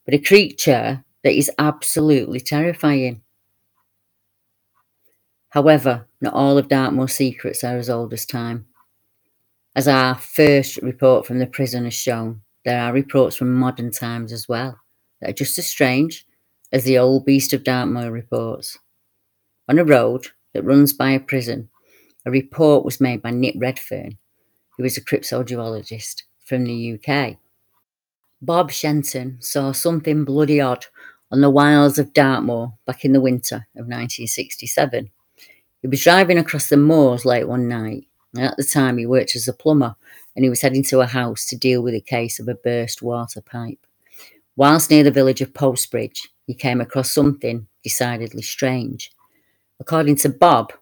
but 0.05 0.14
a 0.14 0.18
creature 0.18 1.03
that 1.22 1.37
is 1.37 1.50
absolutely 1.59 2.40
terrifying. 2.40 3.22
However, 5.54 6.08
not 6.20 6.34
all 6.34 6.58
of 6.58 6.66
Dartmoor's 6.66 7.12
secrets 7.12 7.62
are 7.62 7.76
as 7.76 7.88
old 7.88 8.12
as 8.12 8.26
time. 8.26 8.66
As 9.76 9.86
our 9.86 10.16
first 10.16 10.78
report 10.78 11.26
from 11.26 11.38
the 11.38 11.46
prison 11.46 11.84
has 11.84 11.94
shown, 11.94 12.40
there 12.64 12.80
are 12.80 12.92
reports 12.92 13.36
from 13.36 13.54
modern 13.54 13.92
times 13.92 14.32
as 14.32 14.48
well 14.48 14.80
that 15.20 15.30
are 15.30 15.32
just 15.34 15.56
as 15.56 15.68
strange 15.68 16.26
as 16.72 16.82
the 16.82 16.98
old 16.98 17.24
beast 17.24 17.52
of 17.52 17.62
Dartmoor 17.62 18.10
reports. 18.10 18.80
On 19.68 19.78
a 19.78 19.84
road 19.84 20.26
that 20.54 20.64
runs 20.64 20.92
by 20.92 21.10
a 21.10 21.20
prison, 21.20 21.68
a 22.26 22.32
report 22.32 22.84
was 22.84 23.00
made 23.00 23.22
by 23.22 23.30
Nick 23.30 23.54
Redfern, 23.56 24.18
who 24.76 24.82
is 24.82 24.96
a 24.96 25.04
cryptozoologist 25.04 26.24
from 26.44 26.64
the 26.64 26.98
UK. 26.98 27.36
Bob 28.42 28.72
Shenton 28.72 29.36
saw 29.40 29.70
something 29.70 30.24
bloody 30.24 30.60
odd 30.60 30.86
on 31.30 31.42
the 31.42 31.48
wilds 31.48 32.00
of 32.00 32.12
Dartmoor 32.12 32.72
back 32.86 33.04
in 33.04 33.12
the 33.12 33.20
winter 33.20 33.68
of 33.76 33.86
1967. 33.86 35.10
He 35.85 35.88
was 35.88 36.03
driving 36.03 36.38
across 36.38 36.70
the 36.70 36.79
moors 36.79 37.27
late 37.27 37.47
one 37.47 37.68
night, 37.68 38.07
and 38.33 38.42
at 38.42 38.57
the 38.57 38.64
time 38.64 38.97
he 38.97 39.05
worked 39.05 39.37
as 39.37 39.47
a 39.49 39.53
plumber 39.53 39.94
and 40.35 40.42
he 40.42 40.49
was 40.49 40.62
heading 40.62 40.83
to 40.85 41.03
a 41.03 41.07
house 41.07 41.44
to 41.49 41.59
deal 41.59 41.83
with 41.83 41.92
a 41.92 42.01
case 42.01 42.40
of 42.40 42.49
a 42.49 42.55
burst 42.55 43.03
water 43.03 43.42
pipe. 43.42 43.87
Whilst 44.57 44.88
near 44.88 45.05
the 45.05 45.11
village 45.11 45.42
of 45.42 45.53
Postbridge, 45.53 46.20
he 46.47 46.55
came 46.55 46.81
across 46.81 47.11
something 47.11 47.66
decidedly 47.83 48.40
strange. 48.40 49.12
According 49.79 50.16
to 50.16 50.31
Bob, 50.31 50.73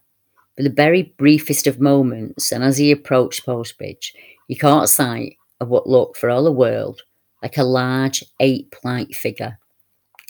for 0.55 0.63
the 0.63 0.71
very 0.71 1.13
briefest 1.17 1.67
of 1.67 1.81
moments, 1.81 2.53
and 2.53 2.63
as 2.63 2.79
he 2.79 2.93
approached 2.93 3.45
Postbridge, 3.45 4.13
he 4.47 4.55
caught 4.55 4.89
sight 4.89 5.35
of 5.59 5.67
what 5.69 5.89
looked 5.89 6.17
for 6.17 6.31
all 6.31 6.45
the 6.45 6.53
world 6.53 7.03
like 7.43 7.59
a 7.59 7.65
large 7.65 8.23
ape 8.39 8.77
like 8.85 9.11
figure. 9.11 9.59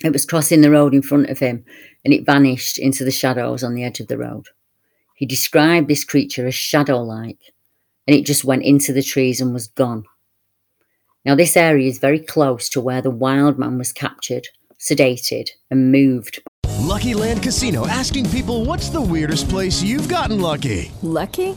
It 0.03 0.15
was 0.15 0.25
crossing 0.25 0.63
the 0.63 0.71
road 0.71 0.95
in 0.95 1.03
front 1.03 1.29
of 1.29 1.41
him 1.41 1.63
and 2.07 2.15
it 2.15 2.25
vanished 2.25 2.79
into 2.79 3.05
the 3.05 3.11
shadows 3.11 3.63
on 3.63 3.75
the 3.75 3.85
edge 3.85 4.01
of 4.01 4.09
the 4.09 4.17
road. 4.17 4.47
He 5.23 5.27
described 5.27 5.87
this 5.87 6.03
creature 6.03 6.49
as 6.49 6.55
shadow 6.57 7.01
like 7.01 7.39
and 8.09 8.17
it 8.17 8.27
just 8.27 8.43
went 8.43 8.65
into 8.65 8.93
the 8.93 9.05
trees 9.05 9.41
and 9.41 9.55
was 9.55 9.69
gone. 9.69 10.03
Now, 11.25 11.37
this 11.37 11.57
area 11.57 11.89
is 11.89 12.01
very 12.01 12.19
close 12.19 12.69
to 12.71 12.81
where 12.81 13.01
the 13.01 13.13
wild 13.13 13.57
man 13.57 13.79
was 13.79 13.93
captured, 13.93 14.49
sedated, 14.81 15.51
and 15.71 15.93
moved. 15.93 16.43
Lucky 16.81 17.15
Land 17.15 17.41
Casino 17.45 17.87
asking 17.87 18.31
people 18.31 18.65
what's 18.65 18.89
the 18.89 19.01
weirdest 19.01 19.49
place 19.49 19.81
you've 19.81 20.09
gotten 20.09 20.41
lucky? 20.41 20.91
Lucky? 21.03 21.57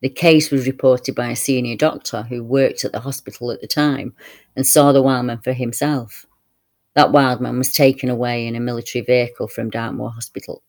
The 0.00 0.08
case 0.08 0.50
was 0.50 0.66
reported 0.66 1.14
by 1.14 1.30
a 1.30 1.36
senior 1.36 1.76
doctor 1.76 2.22
who 2.22 2.44
worked 2.44 2.84
at 2.84 2.92
the 2.92 3.00
hospital 3.00 3.50
at 3.50 3.60
the 3.60 3.66
time 3.66 4.14
and 4.54 4.66
saw 4.66 4.92
the 4.92 5.02
wildman 5.02 5.38
for 5.38 5.52
himself. 5.52 6.24
That 6.94 7.12
wildman 7.12 7.58
was 7.58 7.72
taken 7.72 8.08
away 8.08 8.46
in 8.46 8.54
a 8.54 8.60
military 8.60 9.04
vehicle 9.04 9.48
from 9.48 9.70
Dartmoor 9.70 10.10
Hospital, 10.10 10.62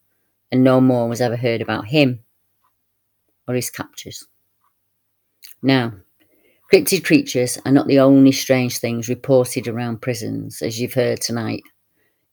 and 0.51 0.63
no 0.63 0.81
more 0.81 1.07
was 1.07 1.21
ever 1.21 1.35
heard 1.35 1.61
about 1.61 1.87
him 1.87 2.23
or 3.47 3.55
his 3.55 3.69
captures. 3.69 4.25
Now, 5.61 5.93
cryptid 6.71 7.03
creatures 7.03 7.57
are 7.65 7.71
not 7.71 7.87
the 7.87 7.99
only 7.99 8.31
strange 8.31 8.77
things 8.77 9.09
reported 9.09 9.67
around 9.67 10.01
prisons, 10.01 10.61
as 10.61 10.79
you've 10.79 10.93
heard 10.93 11.21
tonight. 11.21 11.63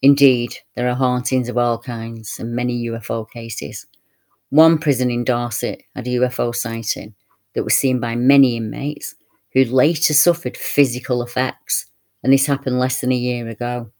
Indeed, 0.02 0.54
there 0.74 0.88
are 0.88 0.94
hauntings 0.94 1.48
of 1.48 1.58
all 1.58 1.78
kinds 1.78 2.36
and 2.38 2.54
many 2.54 2.86
UFO 2.86 3.28
cases. 3.30 3.86
One 4.56 4.78
prison 4.78 5.10
in 5.10 5.22
Dorset 5.22 5.82
had 5.94 6.06
a 6.06 6.12
UFO 6.12 6.54
sighting 6.54 7.14
that 7.54 7.62
was 7.62 7.76
seen 7.76 8.00
by 8.00 8.16
many 8.16 8.56
inmates 8.56 9.14
who 9.52 9.64
later 9.64 10.14
suffered 10.14 10.56
physical 10.56 11.22
effects, 11.22 11.84
and 12.22 12.32
this 12.32 12.46
happened 12.46 12.78
less 12.78 13.02
than 13.02 13.12
a 13.12 13.16
year 13.16 13.50
ago. 13.50 13.90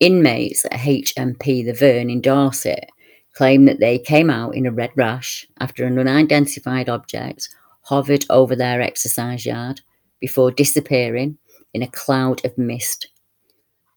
Inmates 0.00 0.64
at 0.64 0.80
HMP 0.80 1.64
The 1.64 1.74
Verne 1.74 2.10
in 2.10 2.22
Dorset 2.22 2.90
claim 3.34 3.66
that 3.66 3.78
they 3.78 4.00
came 4.00 4.30
out 4.30 4.56
in 4.56 4.66
a 4.66 4.72
red 4.72 4.90
rash 4.96 5.46
after 5.60 5.84
an 5.84 5.96
unidentified 5.96 6.88
object 6.88 7.48
hovered 7.82 8.24
over 8.30 8.56
their 8.56 8.80
exercise 8.80 9.46
yard 9.46 9.80
before 10.18 10.50
disappearing 10.50 11.38
in 11.72 11.82
a 11.82 11.90
cloud 11.92 12.44
of 12.44 12.58
mist. 12.58 13.06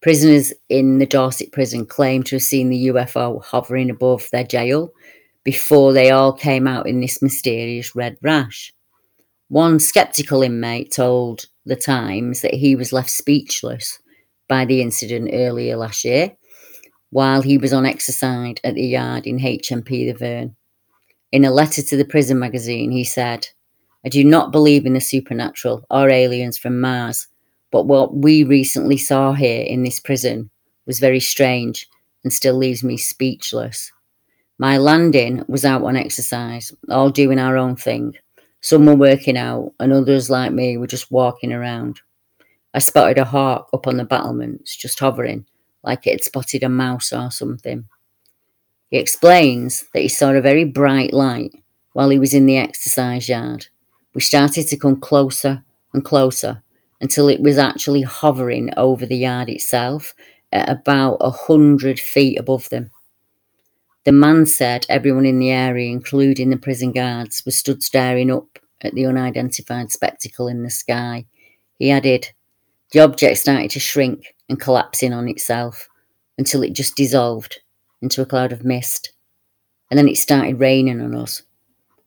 Prisoners 0.00 0.52
in 0.68 0.98
the 0.98 1.06
Dorset 1.06 1.50
prison 1.50 1.84
claim 1.84 2.22
to 2.24 2.36
have 2.36 2.42
seen 2.42 2.70
the 2.70 2.86
UFO 2.86 3.42
hovering 3.42 3.90
above 3.90 4.28
their 4.30 4.44
jail 4.44 4.92
before 5.44 5.92
they 5.92 6.10
all 6.10 6.32
came 6.32 6.68
out 6.68 6.86
in 6.86 7.00
this 7.00 7.20
mysterious 7.20 7.96
red 7.96 8.16
rash. 8.22 8.72
One 9.48 9.80
skeptical 9.80 10.42
inmate 10.42 10.92
told 10.92 11.46
The 11.64 11.74
Times 11.74 12.42
that 12.42 12.54
he 12.54 12.76
was 12.76 12.92
left 12.92 13.10
speechless 13.10 13.98
by 14.46 14.64
the 14.64 14.82
incident 14.82 15.30
earlier 15.32 15.76
last 15.76 16.04
year 16.04 16.36
while 17.10 17.42
he 17.42 17.58
was 17.58 17.72
on 17.72 17.86
exercise 17.86 18.56
at 18.64 18.74
the 18.74 18.84
yard 18.84 19.26
in 19.26 19.38
HMP 19.38 19.88
The 19.88 20.12
Verne. 20.12 20.56
In 21.32 21.44
a 21.44 21.50
letter 21.50 21.82
to 21.82 21.96
the 21.96 22.04
prison 22.04 22.38
magazine, 22.38 22.90
he 22.90 23.04
said, 23.04 23.48
I 24.04 24.08
do 24.08 24.22
not 24.22 24.52
believe 24.52 24.86
in 24.86 24.94
the 24.94 25.00
supernatural 25.00 25.84
or 25.90 26.08
aliens 26.08 26.56
from 26.56 26.80
Mars, 26.80 27.26
but 27.70 27.86
what 27.86 28.16
we 28.16 28.44
recently 28.44 28.96
saw 28.96 29.32
here 29.32 29.62
in 29.62 29.82
this 29.82 30.00
prison 30.00 30.50
was 30.86 31.00
very 31.00 31.20
strange 31.20 31.88
and 32.24 32.32
still 32.32 32.56
leaves 32.56 32.82
me 32.82 32.96
speechless. 32.96 33.92
My 34.58 34.78
landing 34.78 35.44
was 35.46 35.64
out 35.64 35.82
on 35.84 35.96
exercise, 35.96 36.72
all 36.90 37.10
doing 37.10 37.38
our 37.38 37.56
own 37.56 37.76
thing. 37.76 38.14
Some 38.60 38.86
were 38.86 38.96
working 38.96 39.36
out, 39.36 39.72
and 39.78 39.92
others, 39.92 40.28
like 40.28 40.52
me, 40.52 40.76
were 40.76 40.88
just 40.88 41.12
walking 41.12 41.52
around. 41.52 42.00
I 42.74 42.80
spotted 42.80 43.18
a 43.18 43.24
hawk 43.24 43.68
up 43.72 43.86
on 43.86 43.98
the 43.98 44.04
battlements, 44.04 44.76
just 44.76 44.98
hovering, 44.98 45.46
like 45.84 46.06
it 46.06 46.12
had 46.12 46.24
spotted 46.24 46.64
a 46.64 46.68
mouse 46.68 47.12
or 47.12 47.30
something. 47.30 47.86
He 48.90 48.98
explains 48.98 49.84
that 49.92 50.00
he 50.00 50.08
saw 50.08 50.32
a 50.32 50.40
very 50.40 50.64
bright 50.64 51.12
light 51.12 51.52
while 51.92 52.08
he 52.08 52.18
was 52.18 52.34
in 52.34 52.46
the 52.46 52.56
exercise 52.56 53.28
yard, 53.28 53.66
We 54.14 54.20
started 54.20 54.66
to 54.68 54.76
come 54.76 55.00
closer 55.00 55.64
and 55.92 56.04
closer 56.04 56.62
until 57.00 57.28
it 57.28 57.40
was 57.40 57.58
actually 57.58 58.02
hovering 58.02 58.70
over 58.76 59.06
the 59.06 59.16
yard 59.16 59.48
itself 59.48 60.14
at 60.52 60.68
about 60.68 61.18
a 61.20 61.30
hundred 61.30 62.00
feet 62.00 62.38
above 62.38 62.68
them. 62.70 62.90
The 64.04 64.12
man 64.12 64.46
said 64.46 64.86
everyone 64.88 65.26
in 65.26 65.38
the 65.38 65.50
area, 65.50 65.90
including 65.90 66.50
the 66.50 66.56
prison 66.56 66.92
guards, 66.92 67.42
was 67.44 67.58
stood 67.58 67.82
staring 67.82 68.30
up 68.30 68.58
at 68.80 68.94
the 68.94 69.06
unidentified 69.06 69.92
spectacle 69.92 70.48
in 70.48 70.62
the 70.62 70.70
sky. 70.70 71.26
He 71.78 71.90
added, 71.90 72.30
The 72.92 73.00
object 73.00 73.38
started 73.38 73.70
to 73.72 73.80
shrink 73.80 74.34
and 74.48 74.58
collapse 74.58 75.02
in 75.02 75.12
on 75.12 75.28
itself 75.28 75.88
until 76.38 76.62
it 76.62 76.72
just 76.72 76.96
dissolved 76.96 77.60
into 78.00 78.22
a 78.22 78.26
cloud 78.26 78.52
of 78.52 78.64
mist. 78.64 79.12
And 79.90 79.98
then 79.98 80.08
it 80.08 80.16
started 80.16 80.60
raining 80.60 81.00
on 81.00 81.14
us. 81.14 81.42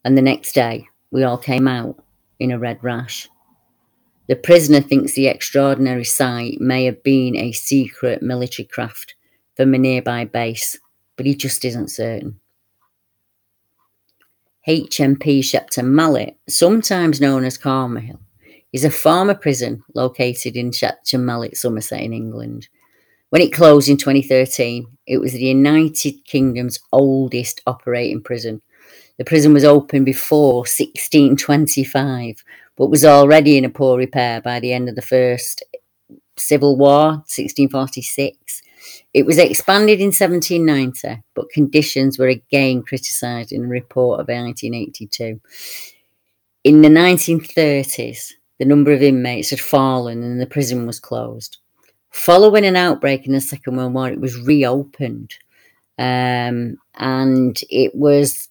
And 0.04 0.17
the 0.17 0.21
next 0.21 0.54
day, 0.54 0.88
we 1.12 1.23
all 1.23 1.38
came 1.38 1.67
out 1.67 2.04
in 2.39 2.51
a 2.51 2.60
red 2.60 2.84
rash. 2.84 3.30
The 4.31 4.37
prisoner 4.37 4.79
thinks 4.79 5.11
the 5.11 5.27
extraordinary 5.27 6.05
sight 6.05 6.61
may 6.61 6.85
have 6.85 7.03
been 7.03 7.35
a 7.35 7.51
secret 7.51 8.23
military 8.23 8.65
craft 8.65 9.15
from 9.57 9.73
a 9.73 9.77
nearby 9.77 10.23
base 10.23 10.77
but 11.17 11.25
he 11.25 11.35
just 11.35 11.65
isn't 11.65 11.89
certain. 11.89 12.39
HMP 14.65 15.43
Shepton 15.43 15.93
Mallet, 15.93 16.37
sometimes 16.47 17.19
known 17.19 17.43
as 17.43 17.57
Carmichael, 17.57 18.21
is 18.71 18.85
a 18.85 18.89
former 18.89 19.35
prison 19.35 19.83
located 19.95 20.55
in 20.55 20.71
Shepton 20.71 21.25
Mallet, 21.25 21.57
Somerset 21.57 21.99
in 21.99 22.13
England. 22.13 22.69
When 23.31 23.41
it 23.41 23.51
closed 23.51 23.89
in 23.89 23.97
2013, 23.97 24.87
it 25.07 25.17
was 25.17 25.33
the 25.33 25.43
United 25.43 26.23
Kingdom's 26.23 26.79
oldest 26.93 27.61
operating 27.67 28.23
prison. 28.23 28.61
The 29.17 29.25
prison 29.25 29.53
was 29.53 29.65
opened 29.65 30.05
before 30.05 30.59
1625, 30.59 32.43
but 32.81 32.89
was 32.89 33.05
already 33.05 33.59
in 33.59 33.63
a 33.63 33.69
poor 33.69 33.95
repair 33.95 34.41
by 34.41 34.59
the 34.59 34.73
end 34.73 34.89
of 34.89 34.95
the 34.95 35.03
First 35.03 35.63
Civil 36.35 36.77
War, 36.77 37.09
1646. 37.29 38.63
It 39.13 39.23
was 39.23 39.37
expanded 39.37 39.99
in 39.99 40.07
1790, 40.07 41.21
but 41.35 41.51
conditions 41.51 42.17
were 42.17 42.29
again 42.29 42.81
criticised 42.81 43.51
in 43.51 43.65
a 43.65 43.67
report 43.67 44.19
of 44.19 44.29
1982. 44.29 45.39
In 46.63 46.81
the 46.81 46.89
1930s, 46.89 48.31
the 48.57 48.65
number 48.65 48.91
of 48.91 49.03
inmates 49.03 49.51
had 49.51 49.59
fallen 49.59 50.23
and 50.23 50.41
the 50.41 50.47
prison 50.47 50.87
was 50.87 50.99
closed. 50.99 51.59
Following 52.09 52.65
an 52.65 52.75
outbreak 52.75 53.27
in 53.27 53.33
the 53.33 53.41
Second 53.41 53.77
World 53.77 53.93
War, 53.93 54.09
it 54.09 54.19
was 54.19 54.41
reopened. 54.41 55.35
Um, 55.99 56.77
and 56.95 57.61
it 57.69 57.93
was 57.93 58.49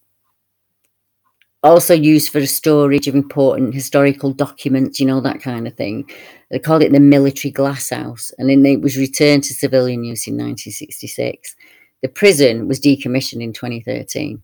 also 1.62 1.94
used 1.94 2.30
for 2.30 2.40
the 2.40 2.46
storage 2.46 3.06
of 3.06 3.14
important 3.14 3.74
historical 3.74 4.32
documents, 4.32 4.98
you 4.98 5.06
know, 5.06 5.20
that 5.20 5.42
kind 5.42 5.66
of 5.66 5.74
thing. 5.74 6.08
They 6.50 6.58
called 6.58 6.82
it 6.82 6.92
the 6.92 7.00
military 7.00 7.52
glasshouse, 7.52 8.32
and 8.38 8.48
then 8.48 8.64
it 8.64 8.80
was 8.80 8.96
returned 8.96 9.44
to 9.44 9.54
civilian 9.54 10.04
use 10.04 10.26
in 10.26 10.34
1966. 10.34 11.54
The 12.02 12.08
prison 12.08 12.66
was 12.66 12.80
decommissioned 12.80 13.42
in 13.42 13.52
2013. 13.52 14.42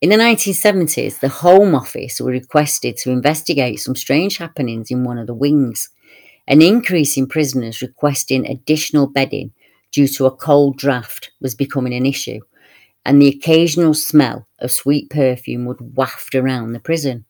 In 0.00 0.08
the 0.08 0.16
1970s, 0.16 1.20
the 1.20 1.28
Home 1.28 1.74
Office 1.74 2.20
were 2.20 2.30
requested 2.30 2.96
to 2.98 3.10
investigate 3.10 3.80
some 3.80 3.94
strange 3.94 4.38
happenings 4.38 4.90
in 4.90 5.04
one 5.04 5.18
of 5.18 5.26
the 5.26 5.34
wings. 5.34 5.90
An 6.48 6.62
increase 6.62 7.16
in 7.16 7.26
prisoners 7.28 7.82
requesting 7.82 8.46
additional 8.46 9.06
bedding 9.06 9.52
due 9.92 10.08
to 10.08 10.26
a 10.26 10.30
cold 10.34 10.78
draft 10.78 11.30
was 11.40 11.54
becoming 11.54 11.94
an 11.94 12.06
issue 12.06 12.40
and 13.04 13.20
the 13.20 13.28
occasional 13.28 13.94
smell 13.94 14.46
of 14.58 14.70
sweet 14.70 15.10
perfume 15.10 15.64
would 15.66 15.96
waft 15.96 16.34
around 16.34 16.72
the 16.72 16.80
prison. 16.80 17.24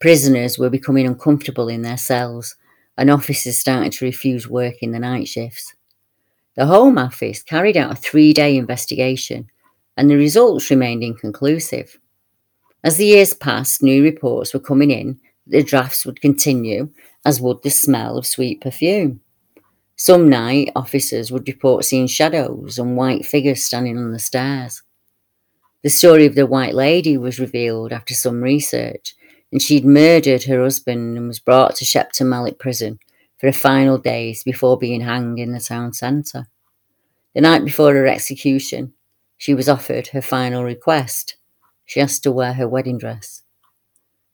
Prisoners 0.00 0.58
were 0.58 0.70
becoming 0.70 1.06
uncomfortable 1.06 1.68
in 1.68 1.82
their 1.82 1.96
cells, 1.96 2.56
and 2.98 3.10
officers 3.10 3.58
started 3.58 3.92
to 3.92 4.04
refuse 4.04 4.48
work 4.48 4.74
in 4.82 4.92
the 4.92 4.98
night 4.98 5.28
shifts. 5.28 5.74
The 6.56 6.66
Home 6.66 6.98
Office 6.98 7.42
carried 7.42 7.76
out 7.76 7.92
a 7.92 7.96
three 7.96 8.32
day 8.32 8.56
investigation, 8.56 9.48
and 9.96 10.10
the 10.10 10.16
results 10.16 10.70
remained 10.70 11.02
inconclusive. 11.02 11.98
As 12.84 12.96
the 12.96 13.06
years 13.06 13.32
passed, 13.32 13.82
new 13.82 14.02
reports 14.02 14.52
were 14.52 14.60
coming 14.60 14.90
in 14.90 15.20
that 15.46 15.58
the 15.58 15.62
drafts 15.62 16.04
would 16.04 16.20
continue, 16.20 16.90
as 17.24 17.40
would 17.40 17.62
the 17.62 17.70
smell 17.70 18.18
of 18.18 18.26
sweet 18.26 18.60
perfume. 18.60 19.20
Some 20.02 20.28
night, 20.28 20.72
officers 20.74 21.30
would 21.30 21.46
report 21.46 21.84
seeing 21.84 22.08
shadows 22.08 22.76
and 22.76 22.96
white 22.96 23.24
figures 23.24 23.62
standing 23.62 23.96
on 23.96 24.10
the 24.10 24.18
stairs. 24.18 24.82
The 25.84 25.90
story 25.90 26.26
of 26.26 26.34
the 26.34 26.44
White 26.44 26.74
Lady 26.74 27.16
was 27.16 27.38
revealed 27.38 27.92
after 27.92 28.12
some 28.12 28.42
research, 28.42 29.14
and 29.52 29.62
she'd 29.62 29.84
murdered 29.84 30.42
her 30.42 30.60
husband 30.60 31.16
and 31.16 31.28
was 31.28 31.38
brought 31.38 31.76
to 31.76 31.84
Shepton 31.84 32.28
Mallet 32.28 32.58
prison 32.58 32.98
for 33.38 33.46
the 33.46 33.56
final 33.56 33.96
days 33.96 34.42
before 34.42 34.76
being 34.76 35.02
hanged 35.02 35.38
in 35.38 35.52
the 35.52 35.60
town 35.60 35.92
centre. 35.92 36.48
The 37.36 37.42
night 37.42 37.64
before 37.64 37.94
her 37.94 38.08
execution, 38.08 38.94
she 39.38 39.54
was 39.54 39.68
offered 39.68 40.08
her 40.08 40.20
final 40.20 40.64
request. 40.64 41.36
She 41.86 42.00
asked 42.00 42.24
to 42.24 42.32
wear 42.32 42.54
her 42.54 42.66
wedding 42.66 42.98
dress. 42.98 43.44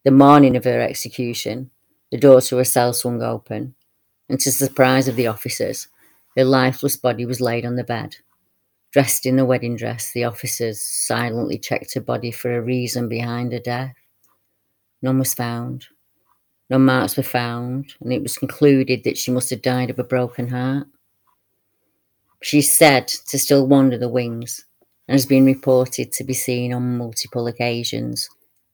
The 0.03 0.13
morning 0.13 0.57
of 0.57 0.65
her 0.65 0.81
execution, 0.81 1.73
the 2.11 2.17
door 2.17 2.41
to 2.41 2.57
her 2.57 2.65
cell 2.65 2.95
swung 2.95 3.23
open, 3.23 3.75
and 4.29 4.39
to 4.41 4.49
the 4.49 4.53
surprise 4.53 5.09
of 5.09 5.17
the 5.17 5.27
officers, 5.27 5.89
her 6.37 6.45
lifeless 6.45 6.97
body 6.97 7.25
was 7.25 7.41
laid 7.41 7.65
on 7.65 7.77
the 7.77 7.85
bed. 7.85 8.17
Dressed 8.93 9.27
in 9.27 9.37
the 9.37 9.45
wedding 9.45 9.77
dress, 9.77 10.13
the 10.13 10.25
officers 10.25 10.81
silently 10.81 11.59
checked 11.59 11.95
her 11.95 12.01
body 12.01 12.31
for 12.31 12.57
a 12.57 12.63
reason 12.63 13.09
behind 13.09 13.53
her 13.53 13.59
death. 13.59 13.95
None 15.03 15.19
was 15.19 15.35
found. 15.35 15.87
No 16.71 16.79
marks 16.79 17.17
were 17.17 17.23
found, 17.23 17.95
and 18.01 18.13
it 18.13 18.23
was 18.23 18.37
concluded 18.37 19.05
that 19.05 19.17
she 19.17 19.31
must 19.31 19.51
have 19.51 19.63
died 19.63 19.91
of 19.91 19.99
a 19.99 20.05
broken 20.05 20.49
heart. 20.49 20.87
She 22.43 22.59
is 22.59 22.73
said 22.73 23.09
to 23.09 23.39
still 23.39 23.67
wander 23.67 23.99
the 23.99 24.09
wings 24.09 24.65
and 25.09 25.15
has 25.15 25.27
been 25.27 25.47
reported 25.47 26.13
to 26.13 26.25
be 26.25 26.35
seen 26.35 26.73
on 26.73 26.99
multiple 26.99 27.47
occasions. 27.47 28.29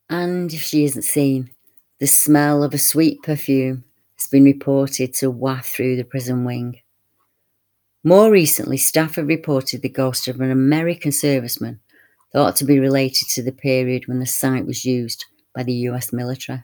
And 0.09 0.53
if 0.53 0.61
she 0.61 0.83
isn't 0.83 1.03
seen, 1.03 1.49
the 1.99 2.07
smell 2.07 2.63
of 2.63 2.73
a 2.73 2.77
sweet 2.77 3.23
perfume 3.23 3.84
has 4.17 4.27
been 4.27 4.43
reported 4.43 5.13
to 5.15 5.29
waft 5.29 5.67
through 5.67 5.95
the 5.95 6.03
prison 6.03 6.45
wing. 6.45 6.79
More 8.03 8.29
recently, 8.29 8.77
staff 8.77 9.15
have 9.15 9.27
reported 9.27 9.81
the 9.81 9.89
ghost 9.89 10.27
of 10.27 10.39
an 10.39 10.51
American 10.51 11.11
serviceman 11.11 11.79
thought 12.31 12.55
to 12.57 12.65
be 12.65 12.79
related 12.79 13.27
to 13.29 13.41
the 13.41 13.51
period 13.51 14.07
when 14.07 14.19
the 14.19 14.25
site 14.25 14.65
was 14.65 14.85
used 14.85 15.25
by 15.53 15.63
the 15.63 15.73
US 15.89 16.11
military. 16.13 16.63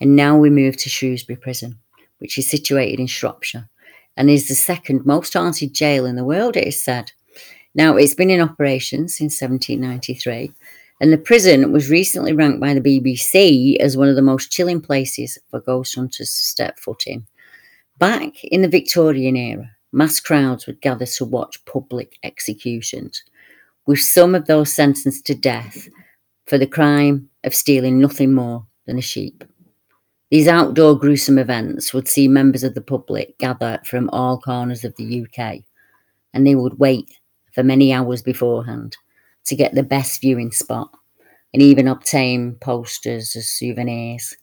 And 0.00 0.16
now 0.16 0.36
we 0.36 0.50
move 0.50 0.76
to 0.78 0.88
Shrewsbury 0.88 1.36
Prison, 1.36 1.78
which 2.18 2.38
is 2.38 2.48
situated 2.50 3.00
in 3.00 3.06
Shropshire 3.06 3.68
and 4.16 4.28
is 4.28 4.48
the 4.48 4.54
second 4.54 5.06
most 5.06 5.34
haunted 5.34 5.74
jail 5.74 6.06
in 6.06 6.16
the 6.16 6.24
world, 6.24 6.56
it 6.56 6.66
is 6.66 6.82
said. 6.82 7.12
Now, 7.74 7.96
it's 7.96 8.14
been 8.14 8.30
in 8.30 8.40
operation 8.40 9.08
since 9.08 9.40
1793 9.40 10.52
and 11.00 11.12
the 11.12 11.18
prison 11.18 11.72
was 11.72 11.88
recently 11.88 12.32
ranked 12.32 12.60
by 12.60 12.74
the 12.74 12.80
BBC 12.80 13.76
as 13.76 13.96
one 13.96 14.08
of 14.08 14.16
the 14.16 14.22
most 14.22 14.52
chilling 14.52 14.80
places 14.80 15.38
for 15.50 15.60
ghost 15.60 15.94
hunters 15.94 16.28
to 16.28 16.44
step 16.44 16.78
foot 16.78 17.04
in. 17.06 17.26
Back 17.98 18.44
in 18.44 18.62
the 18.62 18.68
Victorian 18.68 19.34
era, 19.34 19.70
mass 19.92 20.20
crowds 20.20 20.66
would 20.66 20.80
gather 20.82 21.06
to 21.06 21.24
watch 21.24 21.64
public 21.64 22.18
executions, 22.22 23.22
with 23.86 24.00
some 24.00 24.34
of 24.34 24.46
those 24.46 24.72
sentenced 24.72 25.26
to 25.26 25.34
death 25.34 25.88
for 26.46 26.58
the 26.58 26.66
crime 26.66 27.30
of 27.44 27.54
stealing 27.54 27.98
nothing 27.98 28.34
more 28.34 28.66
than 28.86 28.98
a 28.98 29.02
sheep. 29.02 29.42
These 30.30 30.48
outdoor 30.48 30.98
gruesome 30.98 31.38
events 31.38 31.92
would 31.92 32.08
see 32.08 32.28
members 32.28 32.62
of 32.62 32.74
the 32.74 32.80
public 32.80 33.36
gather 33.38 33.80
from 33.84 34.10
all 34.10 34.38
corners 34.38 34.84
of 34.84 34.94
the 34.96 35.24
UK, 35.24 35.62
and 36.34 36.46
they 36.46 36.54
would 36.54 36.78
wait 36.78 37.10
for 37.52 37.62
many 37.62 37.92
hours 37.92 38.22
beforehand 38.22 38.96
to 39.46 39.56
get 39.56 39.74
the 39.74 39.82
best 39.82 40.20
viewing 40.20 40.52
spot 40.52 40.90
and 41.52 41.62
even 41.62 41.88
obtain 41.88 42.56
posters 42.60 43.34
as 43.36 43.48
souvenirs. 43.48 44.36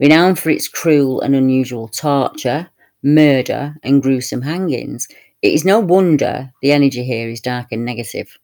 Renowned 0.00 0.38
for 0.38 0.50
its 0.50 0.68
cruel 0.68 1.20
and 1.20 1.34
unusual 1.34 1.88
torture, 1.88 2.70
murder, 3.02 3.76
and 3.82 4.02
gruesome 4.02 4.42
hangings, 4.42 5.08
It 5.42 5.54
is 5.54 5.64
no 5.64 5.80
wonder 5.80 6.52
the 6.62 6.72
energy 6.72 7.04
here 7.04 7.28
is 7.28 7.40
dark 7.40 7.68
and 7.72 7.84
negative, 7.84 8.38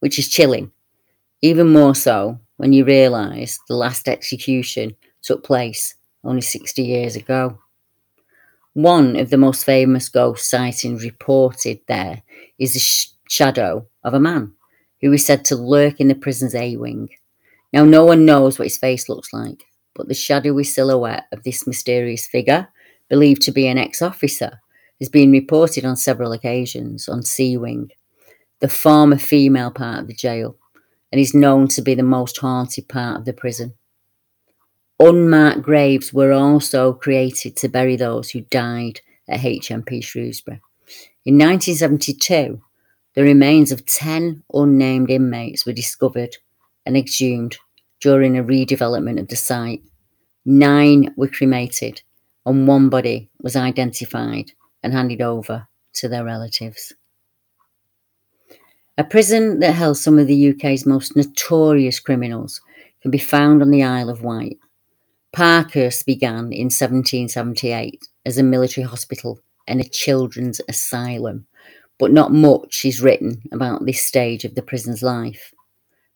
which 0.00 0.18
is 0.18 0.28
chilling, 0.28 0.72
even 1.42 1.72
more 1.72 1.94
so 1.94 2.40
when 2.58 2.72
you 2.72 2.84
realise 2.84 3.60
the 3.68 3.76
last 3.76 4.08
execution 4.08 4.96
took 5.22 5.44
place 5.44 5.94
only 6.24 6.42
60 6.42 6.82
years 6.82 7.16
ago. 7.16 7.60
One 8.74 9.16
of 9.16 9.30
the 9.30 9.38
most 9.38 9.64
famous 9.64 10.08
ghost 10.08 10.50
sightings 10.50 11.04
reported 11.04 11.80
there 11.88 12.22
is 12.58 12.74
the 12.74 12.80
sh- 12.80 13.08
shadow 13.28 13.88
of 14.04 14.14
a 14.14 14.20
man 14.20 14.55
who 15.00 15.12
is 15.12 15.24
said 15.24 15.44
to 15.46 15.56
lurk 15.56 16.00
in 16.00 16.08
the 16.08 16.14
prison's 16.14 16.54
A 16.54 16.76
wing. 16.76 17.08
Now, 17.72 17.84
no 17.84 18.04
one 18.04 18.24
knows 18.24 18.58
what 18.58 18.66
his 18.66 18.78
face 18.78 19.08
looks 19.08 19.32
like, 19.32 19.64
but 19.94 20.08
the 20.08 20.14
shadowy 20.14 20.64
silhouette 20.64 21.26
of 21.32 21.42
this 21.42 21.66
mysterious 21.66 22.26
figure, 22.26 22.68
believed 23.08 23.42
to 23.42 23.52
be 23.52 23.66
an 23.66 23.78
ex 23.78 24.02
officer, 24.02 24.60
has 25.00 25.08
been 25.08 25.30
reported 25.30 25.84
on 25.84 25.96
several 25.96 26.32
occasions 26.32 27.08
on 27.08 27.22
C 27.22 27.56
Wing, 27.56 27.90
the 28.60 28.68
former 28.68 29.18
female 29.18 29.70
part 29.70 30.00
of 30.00 30.06
the 30.06 30.14
jail, 30.14 30.56
and 31.12 31.20
is 31.20 31.34
known 31.34 31.68
to 31.68 31.82
be 31.82 31.94
the 31.94 32.02
most 32.02 32.38
haunted 32.38 32.88
part 32.88 33.18
of 33.18 33.24
the 33.24 33.32
prison. 33.32 33.74
Unmarked 34.98 35.62
graves 35.62 36.12
were 36.12 36.32
also 36.32 36.94
created 36.94 37.56
to 37.56 37.68
bury 37.68 37.96
those 37.96 38.30
who 38.30 38.40
died 38.40 39.00
at 39.28 39.40
HMP 39.40 40.02
Shrewsbury. 40.02 40.62
In 41.26 41.34
1972, 41.34 42.62
the 43.16 43.22
remains 43.22 43.72
of 43.72 43.86
10 43.86 44.42
unnamed 44.52 45.10
inmates 45.10 45.64
were 45.64 45.72
discovered 45.72 46.36
and 46.84 46.96
exhumed 46.96 47.56
during 48.00 48.36
a 48.36 48.44
redevelopment 48.44 49.18
of 49.18 49.28
the 49.28 49.36
site. 49.36 49.82
Nine 50.44 51.12
were 51.16 51.26
cremated, 51.26 52.02
and 52.44 52.68
one 52.68 52.90
body 52.90 53.30
was 53.40 53.56
identified 53.56 54.52
and 54.82 54.92
handed 54.92 55.22
over 55.22 55.66
to 55.94 56.08
their 56.08 56.24
relatives. 56.24 56.92
A 58.98 59.04
prison 59.04 59.60
that 59.60 59.72
held 59.72 59.96
some 59.96 60.18
of 60.18 60.26
the 60.26 60.50
UK's 60.50 60.84
most 60.84 61.16
notorious 61.16 61.98
criminals 61.98 62.60
can 63.00 63.10
be 63.10 63.18
found 63.18 63.62
on 63.62 63.70
the 63.70 63.82
Isle 63.82 64.10
of 64.10 64.22
Wight. 64.22 64.58
Parkhurst 65.32 66.04
began 66.04 66.52
in 66.52 66.66
1778 66.66 68.06
as 68.26 68.36
a 68.36 68.42
military 68.42 68.86
hospital 68.86 69.40
and 69.66 69.80
a 69.80 69.88
children's 69.88 70.60
asylum, 70.68 71.46
but 71.98 72.12
not 72.12 72.32
much 72.32 72.84
is 72.84 73.00
written 73.00 73.42
about 73.52 73.84
this 73.86 74.02
stage 74.02 74.44
of 74.44 74.54
the 74.54 74.62
prison's 74.62 75.02
life. 75.02 75.52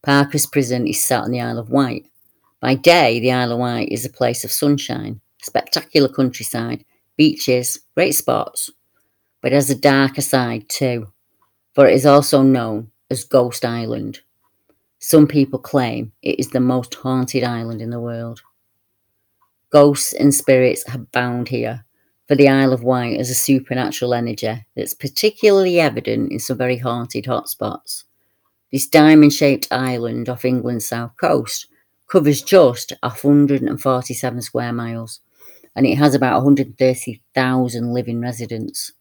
Parkhurst 0.03 0.53
Prison 0.53 0.87
is 0.87 1.03
sat 1.03 1.25
on 1.25 1.31
the 1.31 1.41
Isle 1.41 1.59
of 1.59 1.71
Wight. 1.71 2.07
By 2.61 2.75
day, 2.75 3.21
the 3.21 3.33
Isle 3.33 3.53
of 3.53 3.59
Wight 3.59 3.89
is 3.91 4.05
a 4.05 4.11
place 4.11 4.45
of 4.45 4.53
sunshine, 4.53 5.21
spectacular 5.43 6.09
countryside, 6.09 6.85
beaches, 7.17 7.81
great 7.95 8.13
spots, 8.13 8.71
but 9.41 9.53
it 9.53 9.57
has 9.57 9.71
a 9.71 9.75
darker 9.75 10.21
side 10.23 10.69
too, 10.69 11.13
for 11.75 11.87
it 11.87 11.95
is 11.95 12.07
also 12.07 12.43
known 12.43 12.91
as 13.11 13.25
Ghost 13.25 13.65
Island. 13.65 14.21
Some 14.99 15.27
people 15.27 15.59
claim 15.59 16.13
it 16.23 16.39
is 16.39 16.51
the 16.51 16.61
most 16.61 16.95
haunted 16.95 17.43
island 17.43 17.81
in 17.81 17.91
the 17.91 18.01
world. 18.01 18.43
Ghosts 19.71 20.13
and 20.13 20.35
spirits 20.35 20.85
abound 20.93 21.49
here, 21.49 21.85
for 22.31 22.37
the 22.37 22.49
Isle 22.49 22.73
of 22.73 22.85
Wight 22.85 23.17
has 23.17 23.29
a 23.29 23.35
supernatural 23.35 24.15
energy 24.15 24.65
that's 24.77 24.95
particularly 24.95 25.81
evident 25.81 26.31
in 26.31 26.39
some 26.39 26.57
very 26.57 26.77
haunted 26.77 27.25
hotspots. 27.25 28.05
This 28.71 28.87
diamond 28.87 29.33
shaped 29.33 29.67
island 29.73 30.29
off 30.29 30.45
England's 30.45 30.87
south 30.87 31.17
coast 31.21 31.67
covers 32.07 32.41
just 32.41 32.93
147 33.03 34.43
square 34.43 34.73
miles 34.73 35.19
and 35.75 35.85
it 35.85 35.97
has 35.97 36.15
about 36.15 36.37
130,000 36.45 37.93
living 37.93 38.21
residents. 38.21 38.93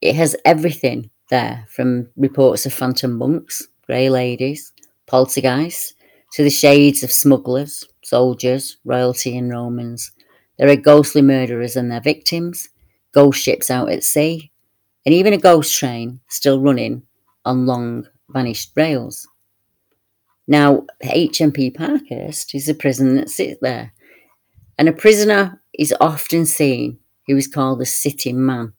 It 0.00 0.14
has 0.14 0.34
everything 0.46 1.10
there 1.28 1.66
from 1.68 2.08
reports 2.16 2.64
of 2.64 2.72
phantom 2.72 3.12
monks, 3.12 3.68
grey 3.84 4.08
ladies, 4.08 4.72
poltergeists, 5.06 5.92
to 6.32 6.42
the 6.42 6.48
shades 6.48 7.02
of 7.02 7.12
smugglers, 7.12 7.84
soldiers, 8.02 8.78
royalty, 8.86 9.36
and 9.36 9.50
Romans. 9.50 10.12
There 10.58 10.68
are 10.68 10.76
ghostly 10.76 11.22
murderers 11.22 11.76
and 11.76 11.90
their 11.90 12.00
victims, 12.00 12.68
ghost 13.12 13.42
ships 13.42 13.70
out 13.70 13.90
at 13.90 14.04
sea, 14.04 14.50
and 15.04 15.14
even 15.14 15.32
a 15.32 15.38
ghost 15.38 15.78
train 15.78 16.20
still 16.28 16.60
running 16.60 17.02
on 17.44 17.66
long 17.66 18.06
vanished 18.30 18.72
rails. 18.74 19.28
Now, 20.48 20.86
HMP 21.04 21.74
Parkhurst 21.74 22.54
is 22.54 22.68
a 22.68 22.74
prison 22.74 23.16
that 23.16 23.30
sits 23.30 23.58
there, 23.60 23.92
and 24.78 24.88
a 24.88 24.92
prisoner 24.92 25.60
is 25.78 25.94
often 26.00 26.46
seen 26.46 26.98
who 27.26 27.36
is 27.36 27.48
called 27.48 27.80
the 27.80 27.86
sitting 27.86 28.44
man. 28.44 28.72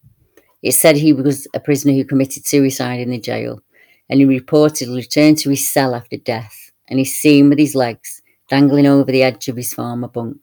It's 0.64 0.78
said 0.78 0.96
he 0.96 1.14
was 1.14 1.48
a 1.54 1.60
prisoner 1.60 1.94
who 1.94 2.06
committed 2.06 2.46
suicide 2.46 3.00
in 3.00 3.12
the 3.12 3.20
jail, 3.20 3.62
and 4.10 4.20
he 4.20 4.26
reportedly 4.26 4.96
returned 4.96 5.38
to 5.40 5.50
his 5.50 5.70
cell 5.70 5.94
after 5.94 6.18
death, 6.18 6.72
and 6.88 7.00
is 7.00 7.14
seen 7.14 7.50
with 7.50 7.60
his 7.60 7.76
legs 7.76 8.22
dangling 8.50 8.88
over 8.88 9.12
the 9.12 9.24
edge 9.24 9.48
of 9.50 9.58
his 9.58 9.74
former 9.74 10.08
bunk. 10.08 10.38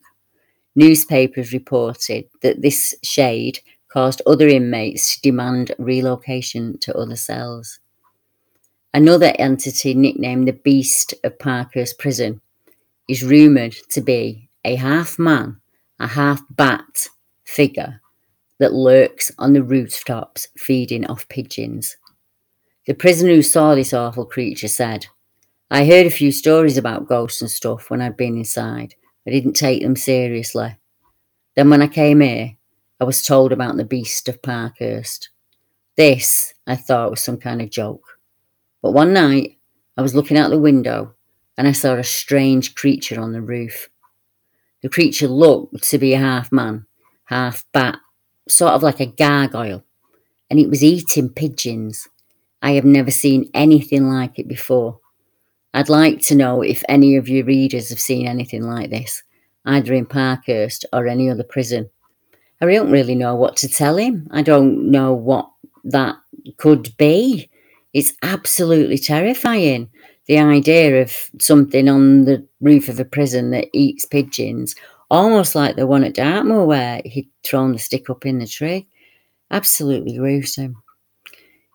Newspapers 0.76 1.52
reported 1.52 2.24
that 2.42 2.62
this 2.62 2.94
shade 3.02 3.60
caused 3.88 4.22
other 4.26 4.48
inmates 4.48 5.14
to 5.14 5.20
demand 5.22 5.72
relocation 5.78 6.78
to 6.78 6.96
other 6.96 7.16
cells. 7.16 7.78
Another 8.92 9.32
entity 9.38 9.94
nicknamed 9.94 10.48
the 10.48 10.52
Beast 10.52 11.14
of 11.22 11.38
Parkhurst 11.38 11.98
Prison 11.98 12.40
is 13.08 13.22
rumoured 13.22 13.76
to 13.90 14.00
be 14.00 14.48
a 14.64 14.76
half 14.76 15.18
man, 15.18 15.60
a 16.00 16.06
half 16.06 16.42
bat 16.50 17.08
figure 17.44 18.00
that 18.58 18.72
lurks 18.72 19.30
on 19.38 19.52
the 19.52 19.62
rooftops 19.62 20.48
feeding 20.56 21.06
off 21.06 21.28
pigeons. 21.28 21.96
The 22.86 22.94
prisoner 22.94 23.34
who 23.34 23.42
saw 23.42 23.74
this 23.74 23.92
awful 23.92 24.26
creature 24.26 24.68
said, 24.68 25.06
I 25.70 25.86
heard 25.86 26.06
a 26.06 26.10
few 26.10 26.32
stories 26.32 26.76
about 26.76 27.08
ghosts 27.08 27.40
and 27.40 27.50
stuff 27.50 27.90
when 27.90 28.00
I'd 28.00 28.16
been 28.16 28.36
inside. 28.36 28.94
I 29.26 29.30
didn't 29.30 29.54
take 29.54 29.82
them 29.82 29.96
seriously. 29.96 30.76
Then 31.56 31.70
when 31.70 31.82
I 31.82 31.86
came 31.86 32.20
here, 32.20 32.56
I 33.00 33.04
was 33.04 33.24
told 33.24 33.52
about 33.52 33.76
the 33.76 33.84
beast 33.84 34.28
of 34.28 34.42
Parkhurst. 34.42 35.30
This, 35.96 36.54
I 36.66 36.76
thought, 36.76 37.10
was 37.10 37.22
some 37.22 37.38
kind 37.38 37.62
of 37.62 37.70
joke. 37.70 38.18
But 38.82 38.92
one 38.92 39.12
night, 39.12 39.58
I 39.96 40.02
was 40.02 40.14
looking 40.14 40.36
out 40.36 40.50
the 40.50 40.58
window 40.58 41.14
and 41.56 41.68
I 41.68 41.72
saw 41.72 41.94
a 41.94 42.04
strange 42.04 42.74
creature 42.74 43.20
on 43.20 43.32
the 43.32 43.40
roof. 43.40 43.88
The 44.82 44.88
creature 44.88 45.28
looked 45.28 45.88
to 45.90 45.98
be 45.98 46.12
a 46.12 46.18
half 46.18 46.52
man, 46.52 46.86
half 47.24 47.64
bat, 47.72 47.98
sort 48.48 48.72
of 48.72 48.82
like 48.82 49.00
a 49.00 49.06
gargoyle, 49.06 49.84
and 50.50 50.58
it 50.58 50.68
was 50.68 50.84
eating 50.84 51.30
pigeons. 51.30 52.08
I 52.60 52.72
have 52.72 52.84
never 52.84 53.10
seen 53.10 53.50
anything 53.54 54.08
like 54.08 54.38
it 54.38 54.48
before. 54.48 55.00
I'd 55.74 55.88
like 55.88 56.20
to 56.22 56.36
know 56.36 56.62
if 56.62 56.84
any 56.88 57.16
of 57.16 57.28
your 57.28 57.44
readers 57.44 57.90
have 57.90 57.98
seen 57.98 58.28
anything 58.28 58.62
like 58.62 58.90
this, 58.90 59.24
either 59.66 59.92
in 59.92 60.06
Parkhurst 60.06 60.86
or 60.92 61.08
any 61.08 61.28
other 61.28 61.42
prison. 61.42 61.90
I 62.60 62.66
don't 62.66 62.92
really 62.92 63.16
know 63.16 63.34
what 63.34 63.56
to 63.58 63.68
tell 63.68 63.96
him. 63.96 64.28
I 64.30 64.42
don't 64.42 64.92
know 64.92 65.12
what 65.12 65.50
that 65.82 66.14
could 66.58 66.96
be. 66.96 67.50
It's 67.92 68.12
absolutely 68.22 68.98
terrifying 68.98 69.90
the 70.26 70.38
idea 70.38 71.02
of 71.02 71.12
something 71.40 71.88
on 71.88 72.24
the 72.24 72.46
roof 72.60 72.88
of 72.88 73.00
a 73.00 73.04
prison 73.04 73.50
that 73.50 73.66
eats 73.72 74.04
pigeons, 74.04 74.76
almost 75.10 75.56
like 75.56 75.74
the 75.74 75.88
one 75.88 76.04
at 76.04 76.14
Dartmoor 76.14 76.66
where 76.66 77.02
he'd 77.04 77.28
thrown 77.42 77.72
the 77.72 77.78
stick 77.80 78.08
up 78.08 78.24
in 78.24 78.38
the 78.38 78.46
tree. 78.46 78.86
Absolutely 79.50 80.16
gruesome. 80.16 80.80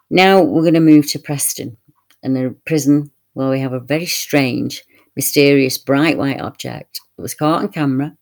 Now 0.09 0.41
we're 0.41 0.61
going 0.61 0.73
to 0.73 0.79
move 0.79 1.11
to 1.11 1.19
Preston 1.19 1.75
and 2.23 2.33
the 2.33 2.55
prison 2.65 3.11
where 3.39 3.49
we 3.49 3.61
have 3.61 3.71
a 3.71 3.79
very 3.79 4.05
strange, 4.05 4.83
mysterious, 5.15 5.77
bright 5.77 6.17
white 6.17 6.41
object 6.41 6.99
that 7.15 7.21
was 7.21 7.33
caught 7.33 7.63
on 7.63 7.69
camera 7.69 8.13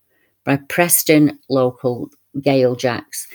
by 0.45 0.58
Preston 0.69 1.39
local 1.49 2.12
Gail 2.39 2.75
Jacks, 2.75 3.27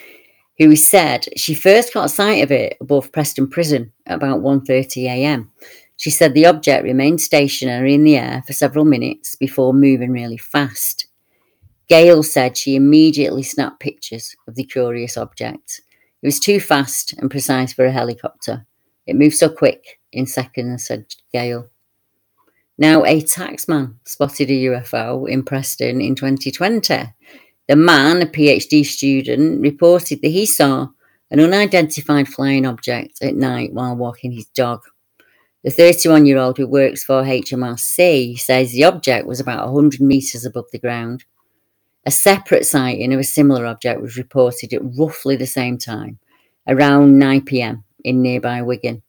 who 0.59 0.77
said 0.77 1.27
she 1.37 1.55
first 1.55 1.92
got 1.92 2.09
sight 2.09 2.44
of 2.44 2.52
it 2.52 2.77
above 2.81 3.11
Preston 3.11 3.48
Prison 3.48 3.92
at 4.06 4.15
about 4.15 4.42
1:30 4.42 5.06
a.m. 5.06 5.50
She 5.96 6.11
said 6.11 6.35
the 6.35 6.46
object 6.46 6.85
remained 6.85 7.21
stationary 7.21 7.94
in 7.94 8.04
the 8.04 8.17
air 8.17 8.44
for 8.46 8.52
several 8.52 8.85
minutes 8.85 9.35
before 9.35 9.75
moving 9.75 10.13
really 10.13 10.38
fast. 10.38 11.09
Gail 11.88 12.23
said 12.23 12.56
she 12.56 12.77
immediately 12.77 13.42
snapped 13.42 13.81
pictures 13.81 14.37
of 14.46 14.54
the 14.54 14.65
curious 14.65 15.17
object. 15.17 15.81
It 16.23 16.27
was 16.29 16.38
too 16.38 16.61
fast 16.61 17.13
and 17.15 17.29
precise 17.29 17.73
for 17.73 17.85
a 17.85 17.90
helicopter. 17.90 18.67
It 19.04 19.17
moved 19.17 19.35
so 19.35 19.48
quick 19.48 19.98
in 20.13 20.27
seconds, 20.27 20.87
said 20.87 21.06
Gail. 21.33 21.71
Now, 22.79 23.04
a 23.04 23.20
taxman 23.20 23.94
spotted 24.04 24.50
a 24.50 24.64
UFO 24.64 25.29
in 25.29 25.42
Preston 25.42 26.00
in 26.00 26.14
2020. 26.14 27.12
The 27.68 27.77
man, 27.77 28.23
a 28.23 28.27
PhD 28.27 28.85
student, 28.85 29.60
reported 29.60 30.20
that 30.23 30.29
he 30.29 30.46
saw 30.46 30.88
an 31.31 31.40
unidentified 31.40 32.29
flying 32.29 32.66
object 32.66 33.23
at 33.23 33.35
night 33.35 33.73
while 33.73 33.96
walking 33.96 34.33
his 34.33 34.46
dog. 34.46 34.83
The 35.64 35.70
31 35.70 36.27
year 36.27 36.38
old 36.38 36.58
who 36.58 36.66
works 36.66 37.04
for 37.04 37.23
HMRC 37.23 38.38
says 38.38 38.73
the 38.73 38.85
object 38.85 39.27
was 39.27 39.38
about 39.38 39.73
100 39.73 40.00
metres 40.00 40.44
above 40.44 40.70
the 40.73 40.79
ground. 40.79 41.25
A 42.04 42.10
separate 42.10 42.66
sighting 42.66 43.14
of 43.14 43.20
a 43.20 43.25
similar 43.25 43.64
object 43.66 44.00
was 44.00 44.16
reported 44.16 44.75
at 44.75 44.83
roughly 44.98 45.37
the 45.37 45.46
same 45.46 45.79
time 45.79 46.18
around 46.66 47.18
9 47.18 47.42
pm 47.42 47.85
in 48.02 48.23
nearby 48.23 48.60
Wigan. 48.62 49.02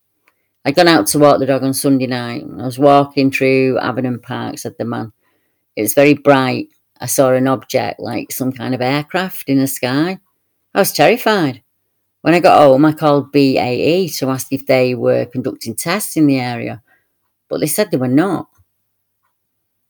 I'd 0.65 0.75
gone 0.75 0.87
out 0.87 1.07
to 1.07 1.19
walk 1.19 1.39
the 1.39 1.45
dog 1.45 1.63
on 1.63 1.73
Sunday 1.73 2.07
night. 2.07 2.43
I 2.57 2.65
was 2.65 2.79
walking 2.79 3.31
through 3.31 3.77
Avenham 3.79 4.21
Park, 4.21 4.57
said 4.57 4.75
the 4.77 4.85
man. 4.85 5.11
It 5.75 5.81
was 5.81 5.93
very 5.93 6.13
bright. 6.13 6.69
I 7.01 7.05
saw 7.07 7.33
an 7.33 7.47
object 7.47 7.99
like 7.99 8.31
some 8.31 8.53
kind 8.53 8.73
of 8.73 8.81
aircraft 8.81 9.49
in 9.49 9.59
the 9.59 9.67
sky. 9.67 10.19
I 10.73 10.79
was 10.79 10.93
terrified. 10.93 11.63
When 12.21 12.33
I 12.33 12.39
got 12.39 12.61
home, 12.61 12.85
I 12.85 12.93
called 12.93 13.33
BAE 13.33 14.07
to 14.19 14.29
ask 14.29 14.53
if 14.53 14.65
they 14.65 14.95
were 14.95 15.25
conducting 15.25 15.75
tests 15.75 16.15
in 16.15 16.27
the 16.27 16.39
area, 16.39 16.81
but 17.49 17.59
they 17.59 17.67
said 17.67 17.91
they 17.91 17.97
were 17.97 18.07
not. 18.07 18.47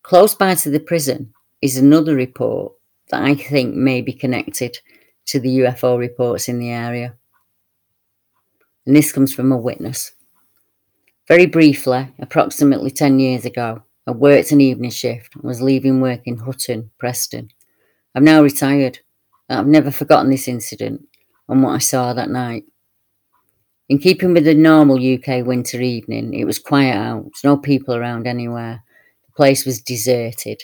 Close 0.02 0.34
by 0.34 0.56
to 0.56 0.72
the 0.72 0.80
prison 0.80 1.34
is 1.62 1.78
another 1.78 2.16
report 2.16 2.74
that 3.10 3.22
I 3.22 3.36
think 3.36 3.76
may 3.76 4.02
be 4.02 4.14
connected 4.14 4.80
to 5.28 5.40
the 5.40 5.60
UFO 5.60 6.00
reports 6.00 6.50
in 6.50 6.58
the 6.58 6.72
area. 6.72 7.16
And 8.88 8.96
this 8.96 9.12
comes 9.12 9.32
from 9.32 9.52
a 9.52 9.58
witness. 9.58 10.14
Very 11.28 11.46
briefly, 11.46 12.14
approximately 12.20 12.92
10 12.92 13.18
years 13.20 13.46
ago, 13.46 13.82
I 14.06 14.12
worked 14.12 14.52
an 14.52 14.60
evening 14.60 14.92
shift 14.92 15.34
and 15.36 15.46
was 15.46 15.62
leaving 15.62 16.02
work 16.02 16.22
in 16.26 16.36
Hutton, 16.36 16.92
Preston. 17.00 17.48
I've 18.14 18.24
now 18.24 18.44
retired. 18.44 19.00
I've 19.48 19.68
never 19.68 19.90
forgotten 19.90 20.30
this 20.30 20.50
incident 20.50 21.08
and 21.48 21.64
what 21.64 21.76
I 21.76 21.78
saw 21.78 22.14
that 22.14 22.30
night. 22.30 22.66
In 23.88 24.00
keeping 24.00 24.34
with 24.34 24.44
the 24.44 24.54
normal 24.54 24.98
UK 24.98 25.46
winter 25.46 25.80
evening, 25.80 26.34
it 26.34 26.44
was 26.44 26.60
quiet 26.60 26.96
out, 26.96 27.32
no 27.42 27.56
people 27.56 27.96
around 27.96 28.28
anywhere. 28.28 28.84
The 29.26 29.32
place 29.34 29.66
was 29.66 29.82
deserted, 29.82 30.62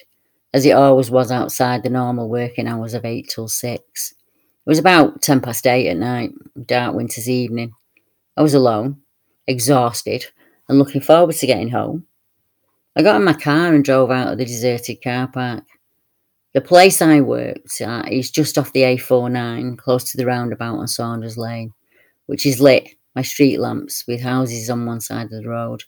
as 0.54 0.66
it 0.66 0.72
always 0.72 1.10
was 1.10 1.32
outside 1.32 1.84
the 1.84 1.90
normal 1.90 2.28
working 2.28 2.68
hours 2.68 2.94
of 2.94 3.06
8 3.06 3.30
till 3.30 3.48
6. 3.48 4.12
It 4.12 4.70
was 4.70 4.80
about 4.80 5.22
10 5.22 5.40
past 5.40 5.66
8 5.66 5.88
at 5.88 5.98
night, 5.98 6.32
dark 6.66 6.96
winter's 6.96 7.30
evening. 7.30 7.72
I 8.36 8.42
was 8.42 8.54
alone, 8.54 9.02
exhausted, 9.48 10.26
and 10.70 10.80
looking 10.80 11.02
forward 11.02 11.36
to 11.36 11.48
getting 11.48 11.70
home. 11.70 12.06
I 12.96 13.02
got 13.02 13.18
in 13.18 13.24
my 13.24 13.34
car 13.34 13.74
and 13.74 13.84
drove 13.84 14.12
out 14.12 14.32
of 14.32 14.38
the 14.38 14.46
deserted 14.46 15.04
car 15.04 15.28
park. 15.28 15.66
The 16.54 16.62
place 16.62 17.02
I 17.02 17.22
worked 17.22 17.82
at 17.82 18.12
is 18.12 18.32
just 18.32 18.58
off 18.58 18.74
the 18.74 18.84
A49, 18.84 19.78
close 19.78 20.10
to 20.12 20.18
the 20.18 20.26
roundabout 20.26 20.78
on 20.78 20.88
Saunders 20.88 21.38
Lane, 21.38 21.74
which 22.28 22.46
is 22.46 22.62
lit 22.62 22.90
by 23.14 23.22
street 23.24 23.60
lamps 23.60 24.06
with 24.08 24.22
houses 24.22 24.70
on 24.70 24.86
one 24.86 25.02
side 25.02 25.26
of 25.26 25.44
the 25.44 25.48
road. 25.48 25.84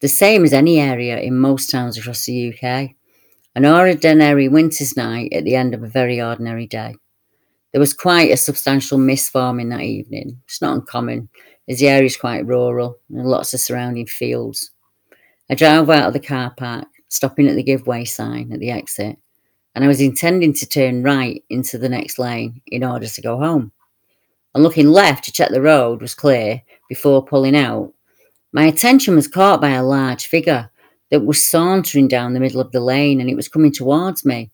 The 0.00 0.08
same 0.08 0.44
as 0.44 0.52
any 0.52 0.80
area 0.80 1.20
in 1.20 1.38
most 1.38 1.70
towns 1.70 1.96
across 1.96 2.24
the 2.24 2.52
UK. 2.52 2.90
An 3.54 3.66
ordinary 3.66 4.48
winter's 4.48 4.96
night 4.96 5.32
at 5.32 5.44
the 5.44 5.54
end 5.54 5.74
of 5.74 5.82
a 5.82 5.88
very 5.88 6.20
ordinary 6.20 6.66
day. 6.66 6.96
There 7.70 7.80
was 7.80 7.94
quite 7.94 8.30
a 8.30 8.36
substantial 8.36 8.98
mist 8.98 9.30
forming 9.30 9.68
that 9.68 9.82
evening. 9.82 10.40
It's 10.44 10.60
not 10.60 10.74
uncommon, 10.74 11.28
as 11.68 11.78
the 11.78 11.88
area 11.88 12.06
is 12.06 12.16
quite 12.16 12.46
rural 12.46 12.98
and 13.10 13.26
lots 13.26 13.54
of 13.54 13.60
surrounding 13.60 14.06
fields. 14.06 14.70
I 15.50 15.54
drove 15.54 15.90
out 15.90 16.08
of 16.08 16.12
the 16.12 16.20
car 16.20 16.52
park, 16.56 16.88
stopping 17.08 17.48
at 17.48 17.56
the 17.56 17.62
giveaway 17.62 18.04
sign 18.04 18.52
at 18.52 18.60
the 18.60 18.70
exit, 18.70 19.18
and 19.74 19.84
I 19.84 19.88
was 19.88 20.00
intending 20.00 20.52
to 20.54 20.66
turn 20.66 21.02
right 21.02 21.42
into 21.50 21.78
the 21.78 21.88
next 21.88 22.18
lane 22.18 22.60
in 22.66 22.84
order 22.84 23.06
to 23.06 23.22
go 23.22 23.38
home. 23.38 23.72
And 24.54 24.62
looking 24.62 24.88
left 24.88 25.24
to 25.24 25.32
check 25.32 25.50
the 25.50 25.62
road 25.62 26.02
was 26.02 26.14
clear 26.14 26.62
before 26.88 27.24
pulling 27.24 27.56
out. 27.56 27.92
My 28.52 28.64
attention 28.64 29.14
was 29.14 29.28
caught 29.28 29.62
by 29.62 29.70
a 29.70 29.82
large 29.82 30.26
figure 30.26 30.70
that 31.10 31.24
was 31.24 31.44
sauntering 31.44 32.08
down 32.08 32.34
the 32.34 32.40
middle 32.40 32.60
of 32.60 32.72
the 32.72 32.80
lane 32.80 33.20
and 33.20 33.30
it 33.30 33.36
was 33.36 33.48
coming 33.48 33.72
towards 33.72 34.24
me. 34.24 34.50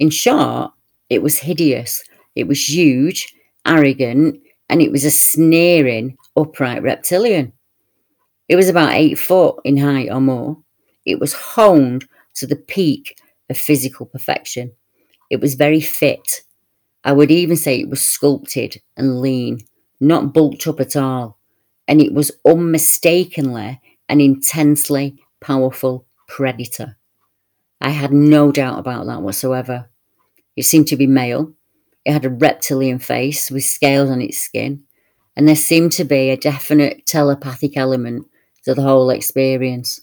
In 0.00 0.10
short, 0.10 0.72
it 1.08 1.22
was 1.22 1.38
hideous. 1.38 2.02
It 2.34 2.48
was 2.48 2.68
huge, 2.68 3.32
arrogant, 3.66 4.40
and 4.70 4.80
it 4.80 4.92
was 4.92 5.04
a 5.04 5.10
sneering, 5.10 6.16
upright 6.36 6.82
reptilian. 6.82 7.52
It 8.48 8.54
was 8.54 8.68
about 8.68 8.92
eight 8.92 9.18
foot 9.18 9.56
in 9.64 9.76
height 9.76 10.10
or 10.10 10.20
more. 10.20 10.58
It 11.04 11.18
was 11.18 11.32
honed 11.32 12.06
to 12.34 12.46
the 12.46 12.56
peak 12.56 13.18
of 13.50 13.58
physical 13.58 14.06
perfection. 14.06 14.70
It 15.28 15.40
was 15.40 15.56
very 15.56 15.80
fit. 15.80 16.42
I 17.02 17.10
would 17.12 17.32
even 17.32 17.56
say 17.56 17.80
it 17.80 17.90
was 17.90 18.04
sculpted 18.04 18.80
and 18.96 19.20
lean, 19.20 19.58
not 20.00 20.32
bulked 20.32 20.68
up 20.68 20.78
at 20.78 20.94
all. 20.94 21.36
And 21.88 22.00
it 22.00 22.14
was 22.14 22.30
unmistakably 22.46 23.80
an 24.08 24.20
intensely 24.20 25.20
powerful 25.40 26.06
predator. 26.28 26.96
I 27.80 27.90
had 27.90 28.12
no 28.12 28.52
doubt 28.52 28.78
about 28.78 29.06
that 29.06 29.22
whatsoever. 29.22 29.90
It 30.54 30.62
seemed 30.62 30.86
to 30.88 30.96
be 30.96 31.08
male. 31.08 31.54
It 32.04 32.12
had 32.12 32.24
a 32.24 32.30
reptilian 32.30 32.98
face 32.98 33.50
with 33.50 33.64
scales 33.64 34.10
on 34.10 34.22
its 34.22 34.38
skin, 34.38 34.84
and 35.36 35.46
there 35.46 35.56
seemed 35.56 35.92
to 35.92 36.04
be 36.04 36.30
a 36.30 36.36
definite 36.36 37.06
telepathic 37.06 37.76
element 37.76 38.26
to 38.64 38.74
the 38.74 38.82
whole 38.82 39.10
experience. 39.10 40.00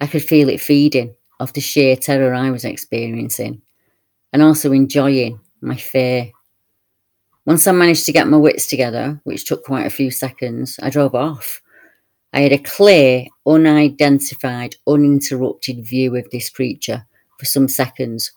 I 0.00 0.06
could 0.06 0.24
feel 0.24 0.48
it 0.48 0.60
feeding 0.60 1.14
off 1.40 1.52
the 1.52 1.60
sheer 1.60 1.96
terror 1.96 2.34
I 2.34 2.50
was 2.50 2.64
experiencing 2.64 3.62
and 4.32 4.42
also 4.42 4.72
enjoying 4.72 5.40
my 5.60 5.76
fear. 5.76 6.30
Once 7.46 7.66
I 7.66 7.72
managed 7.72 8.06
to 8.06 8.12
get 8.12 8.26
my 8.26 8.36
wits 8.36 8.66
together, 8.66 9.20
which 9.24 9.44
took 9.44 9.64
quite 9.64 9.86
a 9.86 9.90
few 9.90 10.10
seconds, 10.10 10.78
I 10.82 10.90
drove 10.90 11.14
off. 11.14 11.60
I 12.32 12.40
had 12.40 12.52
a 12.52 12.58
clear, 12.58 13.26
unidentified, 13.46 14.76
uninterrupted 14.88 15.86
view 15.86 16.16
of 16.16 16.28
this 16.30 16.50
creature 16.50 17.06
for 17.38 17.44
some 17.44 17.68
seconds 17.68 18.32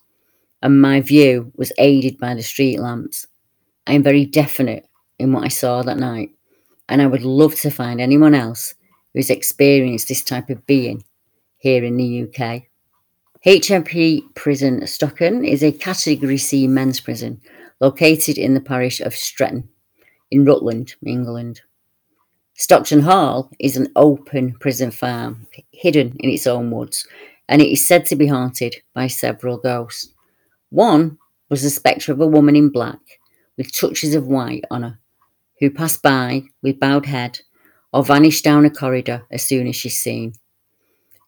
and 0.61 0.81
my 0.81 1.01
view 1.01 1.51
was 1.55 1.71
aided 1.77 2.17
by 2.17 2.33
the 2.33 2.43
street 2.43 2.79
lamps. 2.79 3.27
I 3.85 3.93
am 3.93 4.03
very 4.03 4.25
definite 4.25 4.85
in 5.19 5.31
what 5.31 5.43
I 5.43 5.49
saw 5.49 5.83
that 5.83 5.97
night, 5.97 6.31
and 6.89 7.01
I 7.01 7.07
would 7.07 7.23
love 7.23 7.55
to 7.61 7.69
find 7.69 8.01
anyone 8.01 8.33
else 8.33 8.75
who's 9.13 9.29
experienced 9.29 10.07
this 10.07 10.23
type 10.23 10.49
of 10.49 10.65
being 10.65 11.03
here 11.57 11.83
in 11.83 11.97
the 11.97 12.23
UK. 12.23 12.63
HMP 13.45 14.21
Prison 14.35 14.81
Stocken 14.81 15.47
is 15.47 15.63
a 15.63 15.71
Category 15.71 16.37
C 16.37 16.67
men's 16.67 16.99
prison 16.99 17.39
located 17.79 18.37
in 18.37 18.53
the 18.53 18.61
parish 18.61 18.99
of 18.99 19.15
Stretton 19.15 19.69
in 20.31 20.43
Rutland, 20.43 20.95
England. 21.05 21.61
Stocken 22.57 23.01
Hall 23.01 23.51
is 23.59 23.77
an 23.77 23.87
open 23.95 24.53
prison 24.59 24.89
farm 24.89 25.45
hidden 25.71 26.15
in 26.19 26.29
its 26.29 26.47
own 26.47 26.71
woods, 26.71 27.07
and 27.47 27.61
it 27.61 27.71
is 27.71 27.87
said 27.87 28.05
to 28.07 28.15
be 28.15 28.27
haunted 28.27 28.75
by 28.93 29.07
several 29.07 29.57
ghosts. 29.57 30.13
One 30.69 31.17
was 31.49 31.63
the 31.63 31.69
spectre 31.69 32.11
of 32.11 32.19
a 32.19 32.27
woman 32.27 32.55
in 32.55 32.69
black 32.69 32.99
with 33.57 33.75
touches 33.75 34.13
of 34.13 34.27
white 34.27 34.65
on 34.69 34.83
her, 34.83 34.99
who 35.59 35.69
passed 35.69 36.01
by 36.01 36.43
with 36.61 36.79
bowed 36.79 37.05
head 37.05 37.39
or 37.93 38.03
vanished 38.03 38.43
down 38.43 38.65
a 38.65 38.69
corridor 38.69 39.25
as 39.31 39.43
soon 39.43 39.67
as 39.67 39.75
she's 39.75 39.97
seen. 39.97 40.33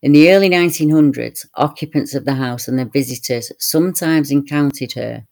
In 0.02 0.12
the 0.12 0.32
early 0.32 0.50
1900s, 0.50 1.46
occupants 1.56 2.16
of 2.16 2.26
the 2.26 2.36
house 2.36 2.68
and 2.68 2.78
their 2.78 2.86
visitors 2.86 3.52
sometimes 3.60 4.32
encountered 4.32 4.94
her. 4.94 5.26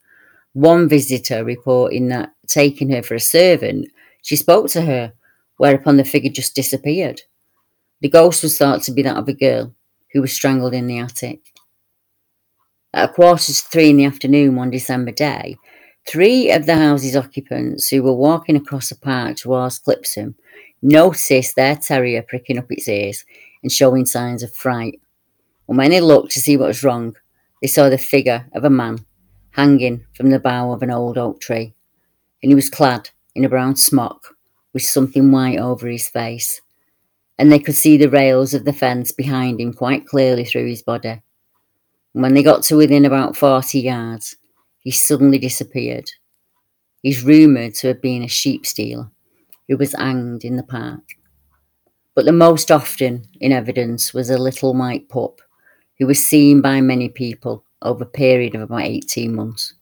One 0.54 0.90
visitor 0.90 1.46
reporting 1.46 2.08
that, 2.10 2.34
taking 2.48 2.90
her 2.90 3.04
for 3.04 3.16
a 3.16 3.20
servant, 3.20 3.88
she 4.24 4.36
spoke 4.36 4.70
to 4.72 4.82
her, 4.82 5.14
whereupon 5.58 5.98
the 5.98 6.04
figure 6.04 6.32
just 6.32 6.56
disappeared. 6.56 7.22
The 8.02 8.10
ghost 8.10 8.44
was 8.44 8.58
thought 8.58 8.84
to 8.84 8.92
be 8.92 9.04
that 9.04 9.18
of 9.18 9.28
a 9.28 9.34
girl 9.34 9.74
who 10.12 10.22
was 10.22 10.34
strangled 10.34 10.74
in 10.74 10.88
the 10.88 11.00
attic. 11.00 11.40
At 12.98 13.12
a 13.12 13.14
quarter 13.14 13.54
to 13.54 13.54
three 13.54 13.92
in 13.92 13.98
the 13.98 14.06
afternoon 14.06 14.56
one 14.56 14.72
December 14.72 15.12
day, 15.12 15.60
three 16.08 16.50
of 16.50 16.66
the 16.66 16.74
house's 16.74 17.16
occupants 17.16 17.90
who 17.90 18.02
were 18.02 18.12
walking 18.12 18.56
across 18.56 18.90
the 18.90 18.96
park 18.96 19.38
towards 19.38 19.78
Clipsham 19.78 20.34
noticed 20.82 21.56
their 21.56 21.76
terrier 21.76 22.24
pricking 22.24 22.58
up 22.58 22.72
its 22.72 22.88
ears 22.88 23.24
and 23.62 23.72
showing 23.72 24.08
signs 24.08 24.42
of 24.42 24.52
fright. 24.52 25.00
And 25.68 25.78
when 25.78 25.92
they 25.92 26.02
looked 26.02 26.32
to 26.32 26.40
see 26.40 26.58
what 26.58 26.70
was 26.70 26.84
wrong, 26.84 27.16
they 27.62 27.68
saw 27.68 27.88
the 27.88 28.00
figure 28.00 28.48
of 28.54 28.64
a 28.64 28.70
man 28.72 29.06
hanging 29.52 30.08
from 30.16 30.32
the 30.32 30.40
bough 30.40 30.72
of 30.72 30.82
an 30.82 30.90
old 30.90 31.20
oak 31.20 31.40
tree, 31.40 31.76
and 32.42 32.50
he 32.52 32.56
was 32.56 32.68
clad 32.68 33.12
in 33.36 33.46
a 33.46 33.50
brown 33.50 33.76
smock 33.76 34.36
with 34.74 34.82
something 34.82 35.32
white 35.32 35.60
over 35.60 35.88
his 35.88 36.10
face, 36.10 36.62
and 37.38 37.52
they 37.52 37.60
could 37.60 37.76
see 37.76 37.96
the 37.96 38.10
rails 38.10 38.56
of 38.56 38.66
the 38.66 38.74
fence 38.74 39.12
behind 39.12 39.62
him 39.62 39.72
quite 39.72 40.08
clearly 40.08 40.46
through 40.46 40.68
his 40.68 40.82
body. 40.82 41.22
When 42.18 42.34
they 42.34 42.42
got 42.42 42.64
to 42.64 42.78
within 42.78 43.06
about 43.06 43.38
40 43.38 43.80
yards, 43.80 44.38
he 44.80 44.90
suddenly 44.90 45.38
disappeared. 45.38 46.10
He's 47.04 47.24
rumoured 47.24 47.76
to 47.76 47.90
have 47.90 48.02
been 48.02 48.24
a 48.24 48.28
sheep 48.28 48.66
stealer 48.66 49.12
who 49.68 49.78
was 49.78 49.94
hanged 49.94 50.44
in 50.44 50.56
the 50.56 50.64
park. 50.64 51.04
But 52.16 52.26
the 52.26 52.32
most 52.32 52.72
often 52.72 53.26
in 53.40 53.52
evidence 53.52 54.16
was 54.16 54.32
a 54.32 54.40
little 54.40 54.74
white 54.74 55.08
pup 55.10 55.42
who 56.00 56.08
was 56.08 56.26
seen 56.26 56.60
by 56.60 56.82
many 56.82 57.08
people 57.08 57.64
over 57.84 58.04
a 58.04 58.08
period 58.08 58.56
of 58.56 58.62
about 58.62 58.82
18 58.82 59.36
months. 59.36 59.76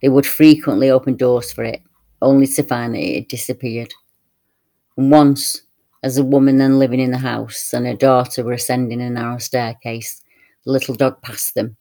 They 0.00 0.08
would 0.08 0.24
frequently 0.24 0.88
open 0.88 1.18
doors 1.18 1.52
for 1.52 1.64
it, 1.64 1.82
only 2.22 2.46
to 2.46 2.62
find 2.62 2.94
that 2.94 3.00
it 3.00 3.14
had 3.16 3.28
disappeared. 3.28 3.92
And 4.96 5.10
once, 5.10 5.60
as 6.02 6.16
a 6.16 6.24
woman 6.24 6.56
then 6.56 6.78
living 6.78 7.00
in 7.00 7.10
the 7.10 7.18
house 7.18 7.74
and 7.74 7.86
her 7.86 7.94
daughter 7.94 8.44
were 8.44 8.54
ascending 8.54 9.02
a 9.02 9.10
narrow 9.10 9.36
staircase, 9.36 10.22
the 10.64 10.72
little 10.72 10.94
dog 10.94 11.20
passed 11.22 11.54
them. 11.54 11.76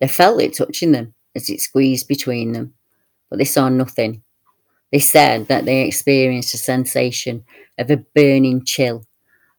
They 0.00 0.08
felt 0.08 0.40
it 0.40 0.54
touching 0.54 0.92
them 0.92 1.14
as 1.34 1.48
it 1.50 1.60
squeezed 1.60 2.08
between 2.08 2.52
them, 2.52 2.74
but 3.30 3.38
they 3.38 3.44
saw 3.44 3.68
nothing. 3.68 4.22
They 4.92 4.98
said 4.98 5.48
that 5.48 5.64
they 5.64 5.86
experienced 5.86 6.54
a 6.54 6.58
sensation 6.58 7.44
of 7.78 7.90
a 7.90 7.96
burning 8.14 8.64
chill 8.64 9.04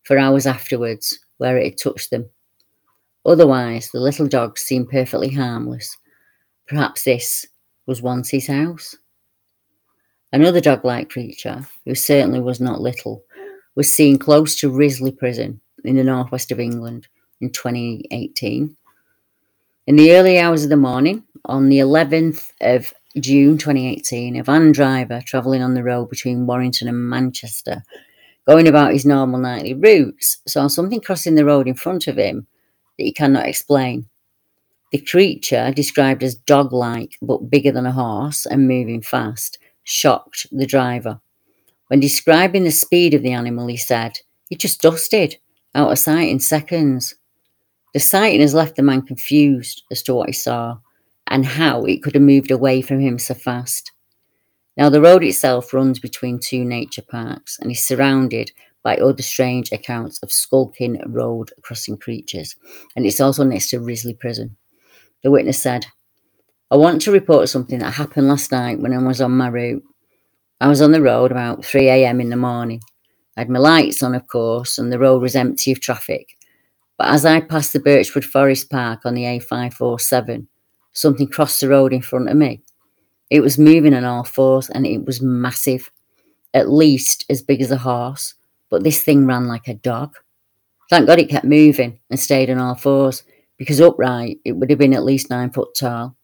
for 0.03 0.17
hours 0.17 0.47
afterwards 0.47 1.19
where 1.37 1.57
it 1.57 1.65
had 1.65 1.77
touched 1.77 2.11
them. 2.11 2.29
Otherwise, 3.25 3.89
the 3.91 3.99
little 3.99 4.27
dog 4.27 4.57
seemed 4.57 4.89
perfectly 4.89 5.29
harmless. 5.29 5.97
Perhaps 6.67 7.03
this 7.03 7.45
was 7.85 8.01
once 8.01 8.29
his 8.29 8.47
house. 8.47 8.95
Another 10.31 10.61
dog 10.61 10.83
like 10.85 11.09
creature, 11.09 11.65
who 11.85 11.95
certainly 11.95 12.39
was 12.39 12.59
not 12.59 12.81
little, 12.81 13.23
was 13.75 13.89
seen 13.89 14.17
close 14.17 14.55
to 14.59 14.69
Risley 14.69 15.11
Prison 15.11 15.59
in 15.83 15.95
the 15.95 16.03
northwest 16.03 16.51
of 16.51 16.59
England 16.59 17.07
in 17.41 17.51
2018. 17.51 18.75
In 19.87 19.95
the 19.95 20.13
early 20.13 20.39
hours 20.39 20.63
of 20.63 20.69
the 20.69 20.77
morning, 20.77 21.23
on 21.45 21.69
the 21.69 21.79
11th 21.79 22.51
of 22.61 22.93
June 23.19 23.57
2018, 23.57 24.35
a 24.35 24.43
van 24.43 24.71
driver 24.71 25.21
travelling 25.25 25.61
on 25.61 25.73
the 25.73 25.83
road 25.83 26.09
between 26.09 26.45
Warrington 26.45 26.87
and 26.87 27.09
Manchester, 27.09 27.83
going 28.47 28.67
about 28.67 28.93
his 28.93 29.05
normal 29.05 29.39
nightly 29.39 29.73
routes, 29.73 30.39
saw 30.47 30.67
something 30.67 31.01
crossing 31.01 31.35
the 31.35 31.45
road 31.45 31.67
in 31.67 31.73
front 31.73 32.07
of 32.07 32.17
him 32.17 32.47
that 32.97 33.03
he 33.03 33.11
cannot 33.11 33.47
explain. 33.47 34.07
The 34.91 34.99
creature, 34.99 35.71
described 35.71 36.23
as 36.23 36.35
dog 36.35 36.71
like 36.71 37.17
but 37.21 37.49
bigger 37.49 37.71
than 37.71 37.85
a 37.85 37.91
horse 37.91 38.45
and 38.45 38.67
moving 38.67 39.01
fast, 39.01 39.59
shocked 39.83 40.47
the 40.51 40.65
driver. 40.65 41.19
When 41.87 41.99
describing 41.99 42.63
the 42.63 42.71
speed 42.71 43.13
of 43.13 43.21
the 43.21 43.31
animal, 43.31 43.67
he 43.67 43.77
said, 43.77 44.19
It 44.49 44.59
just 44.59 44.81
dusted 44.81 45.37
out 45.75 45.91
of 45.91 45.99
sight 45.99 46.29
in 46.29 46.39
seconds. 46.39 47.15
The 47.97 48.01
sighting 48.01 48.41
has 48.41 48.53
left 48.53 48.75
the 48.75 48.83
man 48.83 49.01
confused 49.01 49.81
as 49.89 50.03
to 50.03 50.13
what 50.13 50.29
he 50.29 50.33
saw 50.33 50.77
and 51.25 51.43
how 51.43 51.83
it 51.85 52.03
could 52.03 52.13
have 52.13 52.21
moved 52.21 52.51
away 52.51 52.83
from 52.83 52.99
him 52.99 53.17
so 53.17 53.33
fast. 53.33 53.91
Now, 54.77 54.89
the 54.89 55.01
road 55.01 55.23
itself 55.23 55.73
runs 55.73 55.97
between 55.97 56.37
two 56.37 56.63
nature 56.63 57.01
parks 57.01 57.57
and 57.59 57.71
is 57.71 57.83
surrounded 57.83 58.51
by 58.83 58.97
other 58.97 59.23
strange 59.23 59.71
accounts 59.71 60.19
of 60.21 60.31
skulking 60.31 61.01
road 61.07 61.49
crossing 61.63 61.97
creatures, 61.97 62.55
and 62.95 63.03
it's 63.03 63.19
also 63.19 63.43
next 63.43 63.71
to 63.71 63.79
Risley 63.79 64.13
Prison. 64.13 64.57
The 65.23 65.31
witness 65.31 65.59
said, 65.59 65.87
I 66.69 66.75
want 66.75 67.01
to 67.01 67.11
report 67.11 67.49
something 67.49 67.79
that 67.79 67.95
happened 67.95 68.27
last 68.27 68.51
night 68.51 68.79
when 68.79 68.93
I 68.93 68.99
was 68.99 69.21
on 69.21 69.31
my 69.31 69.47
route. 69.47 69.81
I 70.61 70.67
was 70.67 70.83
on 70.83 70.91
the 70.91 71.01
road 71.01 71.31
about 71.31 71.65
3 71.65 71.89
a.m. 71.89 72.21
in 72.21 72.29
the 72.29 72.37
morning. 72.37 72.81
I 73.35 73.39
had 73.39 73.49
my 73.49 73.57
lights 73.57 74.03
on, 74.03 74.13
of 74.13 74.27
course, 74.27 74.77
and 74.77 74.93
the 74.93 74.99
road 74.99 75.23
was 75.23 75.35
empty 75.35 75.71
of 75.71 75.81
traffic. 75.81 76.36
But 76.97 77.09
as 77.09 77.25
I 77.25 77.41
passed 77.41 77.73
the 77.73 77.79
Birchwood 77.79 78.25
Forest 78.25 78.69
Park 78.69 79.05
on 79.05 79.13
the 79.13 79.23
A547, 79.23 80.47
something 80.93 81.27
crossed 81.27 81.61
the 81.61 81.69
road 81.69 81.93
in 81.93 82.01
front 82.01 82.29
of 82.29 82.35
me. 82.35 82.61
It 83.29 83.41
was 83.41 83.59
moving 83.59 83.93
on 83.93 84.03
all 84.03 84.23
fours 84.23 84.69
and 84.69 84.87
it 84.87 85.05
was 85.05 85.21
massive, 85.21 85.91
at 86.53 86.69
least 86.69 87.25
as 87.29 87.41
big 87.41 87.61
as 87.61 87.71
a 87.71 87.77
horse, 87.77 88.33
but 88.69 88.83
this 88.83 89.03
thing 89.03 89.27
ran 89.27 89.47
like 89.47 89.67
a 89.67 89.75
dog. 89.75 90.15
Thank 90.89 91.05
God 91.05 91.19
it 91.19 91.29
kept 91.29 91.45
moving 91.45 91.99
and 92.09 92.19
stayed 92.19 92.49
on 92.49 92.57
all 92.57 92.75
fours, 92.75 93.23
because 93.57 93.81
upright 93.81 94.39
it 94.45 94.53
would 94.53 94.69
have 94.69 94.79
been 94.79 94.93
at 94.93 95.03
least 95.03 95.29
nine 95.29 95.51
foot 95.51 95.75
tall. 95.77 96.15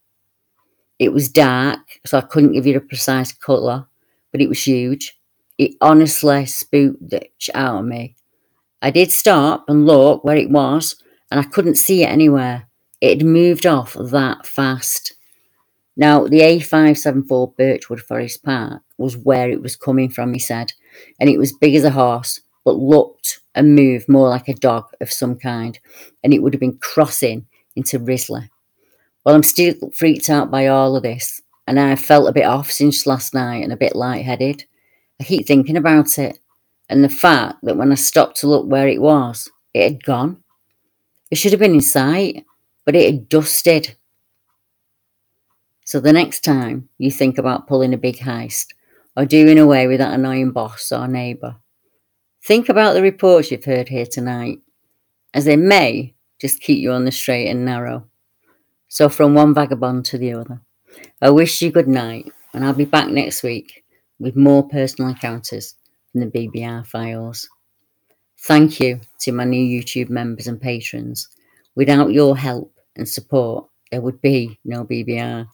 It 0.99 1.11
was 1.11 1.29
dark, 1.29 1.79
so 2.05 2.17
I 2.17 2.21
couldn't 2.21 2.53
give 2.53 2.65
you 2.65 2.77
a 2.77 2.81
precise 2.81 3.33
colour, 3.33 3.85
but 4.31 4.41
it 4.41 4.47
was 4.47 4.65
huge. 4.65 5.19
It 5.57 5.75
honestly 5.81 6.45
spooked 6.45 7.09
the 7.09 7.27
out 7.53 7.79
of 7.79 7.85
me. 7.85 8.15
I 8.83 8.91
did 8.91 9.13
stop 9.13 9.63
and 9.69 9.85
look 9.85 10.25
where 10.25 10.35
it 10.35 10.49
was, 10.49 10.97
and 11.31 11.39
I 11.39 11.43
couldn't 11.43 11.75
see 11.75 12.03
it 12.03 12.09
anywhere. 12.09 12.67
It 12.99 13.19
had 13.19 13.25
moved 13.25 13.65
off 13.65 13.93
that 13.97 14.45
fast. 14.45 15.13
Now, 15.95 16.27
the 16.27 16.41
A574 16.41 17.55
Birchwood 17.55 18.01
Forest 18.01 18.43
Park 18.43 18.81
was 18.97 19.15
where 19.15 19.49
it 19.49 19.61
was 19.61 19.77
coming 19.77 20.09
from, 20.09 20.33
he 20.33 20.39
said, 20.39 20.73
and 21.21 21.29
it 21.29 21.37
was 21.37 21.53
big 21.53 21.75
as 21.75 21.85
a 21.85 21.91
horse, 21.91 22.41
but 22.65 22.75
looked 22.75 23.39
and 23.55 23.73
moved 23.73 24.09
more 24.09 24.27
like 24.27 24.49
a 24.49 24.53
dog 24.53 24.89
of 24.99 25.13
some 25.13 25.37
kind, 25.37 25.79
and 26.21 26.33
it 26.33 26.39
would 26.39 26.53
have 26.53 26.59
been 26.59 26.77
crossing 26.79 27.45
into 27.77 27.99
Risley. 27.99 28.49
Well, 29.23 29.33
I'm 29.33 29.43
still 29.43 29.75
freaked 29.95 30.29
out 30.29 30.51
by 30.51 30.67
all 30.67 30.97
of 30.97 31.03
this, 31.03 31.41
and 31.67 31.79
I 31.79 31.95
felt 31.95 32.27
a 32.27 32.33
bit 32.33 32.45
off 32.45 32.69
since 32.69 33.07
last 33.07 33.33
night 33.33 33.63
and 33.63 33.71
a 33.71 33.77
bit 33.77 33.95
lightheaded. 33.95 34.65
I 35.21 35.23
keep 35.23 35.47
thinking 35.47 35.77
about 35.77 36.19
it, 36.19 36.37
and 36.89 37.03
the 37.03 37.09
fact 37.09 37.59
that 37.63 37.77
when 37.77 37.91
I 37.91 37.95
stopped 37.95 38.37
to 38.37 38.47
look 38.47 38.67
where 38.67 38.87
it 38.87 39.01
was, 39.01 39.49
it 39.73 39.83
had 39.83 40.03
gone. 40.03 40.43
It 41.31 41.35
should 41.35 41.51
have 41.51 41.59
been 41.59 41.73
in 41.73 41.81
sight, 41.81 42.45
but 42.85 42.95
it 42.95 43.11
had 43.11 43.29
dusted. 43.29 43.95
So 45.85 45.99
the 45.99 46.13
next 46.13 46.43
time 46.43 46.89
you 46.97 47.11
think 47.11 47.37
about 47.37 47.67
pulling 47.67 47.93
a 47.93 47.97
big 47.97 48.17
heist 48.17 48.67
or 49.15 49.25
doing 49.25 49.59
away 49.59 49.87
with 49.87 49.99
that 49.99 50.13
annoying 50.13 50.51
boss 50.51 50.91
or 50.91 51.07
neighbour, 51.07 51.55
think 52.43 52.69
about 52.69 52.93
the 52.93 53.01
reports 53.01 53.51
you've 53.51 53.65
heard 53.65 53.89
here 53.89 54.05
tonight, 54.05 54.59
as 55.33 55.45
they 55.45 55.55
may 55.55 56.13
just 56.39 56.61
keep 56.61 56.79
you 56.79 56.91
on 56.91 57.05
the 57.05 57.11
straight 57.11 57.49
and 57.49 57.65
narrow. 57.65 58.07
So 58.87 59.09
from 59.09 59.33
one 59.33 59.53
vagabond 59.53 60.05
to 60.05 60.17
the 60.17 60.33
other, 60.33 60.61
I 61.21 61.31
wish 61.31 61.61
you 61.61 61.71
good 61.71 61.87
night, 61.87 62.31
and 62.53 62.63
I'll 62.63 62.73
be 62.73 62.85
back 62.85 63.09
next 63.09 63.41
week 63.41 63.83
with 64.19 64.35
more 64.35 64.67
personal 64.67 65.09
encounters 65.09 65.75
the 66.21 66.27
BBR 66.27 66.85
files. 66.85 67.49
Thank 68.39 68.79
you 68.79 68.99
to 69.19 69.31
my 69.31 69.45
new 69.45 69.63
YouTube 69.63 70.09
members 70.09 70.47
and 70.47 70.61
patrons. 70.61 71.29
Without 71.75 72.11
your 72.11 72.37
help 72.37 72.73
and 72.95 73.07
support, 73.07 73.67
there 73.91 74.01
would 74.01 74.21
be 74.21 74.59
no 74.65 74.83
BBR. 74.83 75.47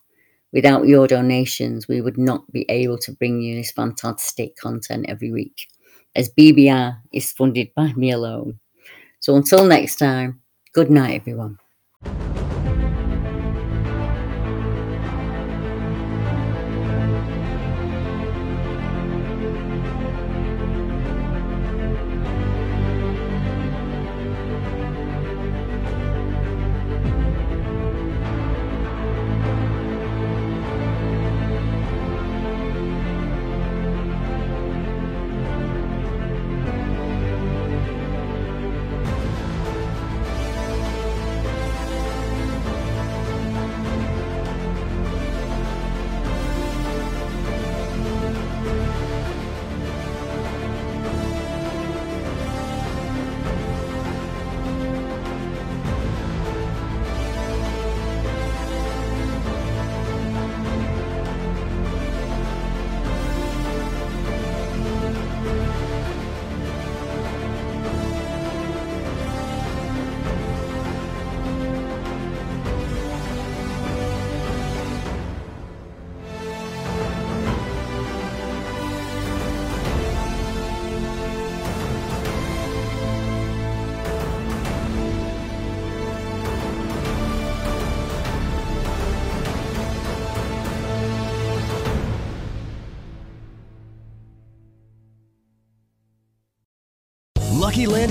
Without 0.51 0.87
your 0.87 1.07
donations, 1.07 1.87
we 1.87 2.01
would 2.01 2.17
not 2.17 2.51
be 2.51 2.65
able 2.69 2.97
to 2.97 3.11
bring 3.11 3.41
you 3.41 3.55
this 3.55 3.71
fantastic 3.71 4.55
content 4.55 5.05
every 5.07 5.31
week, 5.31 5.67
as 6.15 6.31
BBR 6.31 6.97
is 7.13 7.31
funded 7.31 7.73
by 7.75 7.93
me 7.93 8.11
alone. 8.11 8.59
So 9.19 9.35
until 9.35 9.65
next 9.65 9.97
time, 9.97 10.41
good 10.73 10.89
night, 10.89 11.21
everyone. 11.21 11.59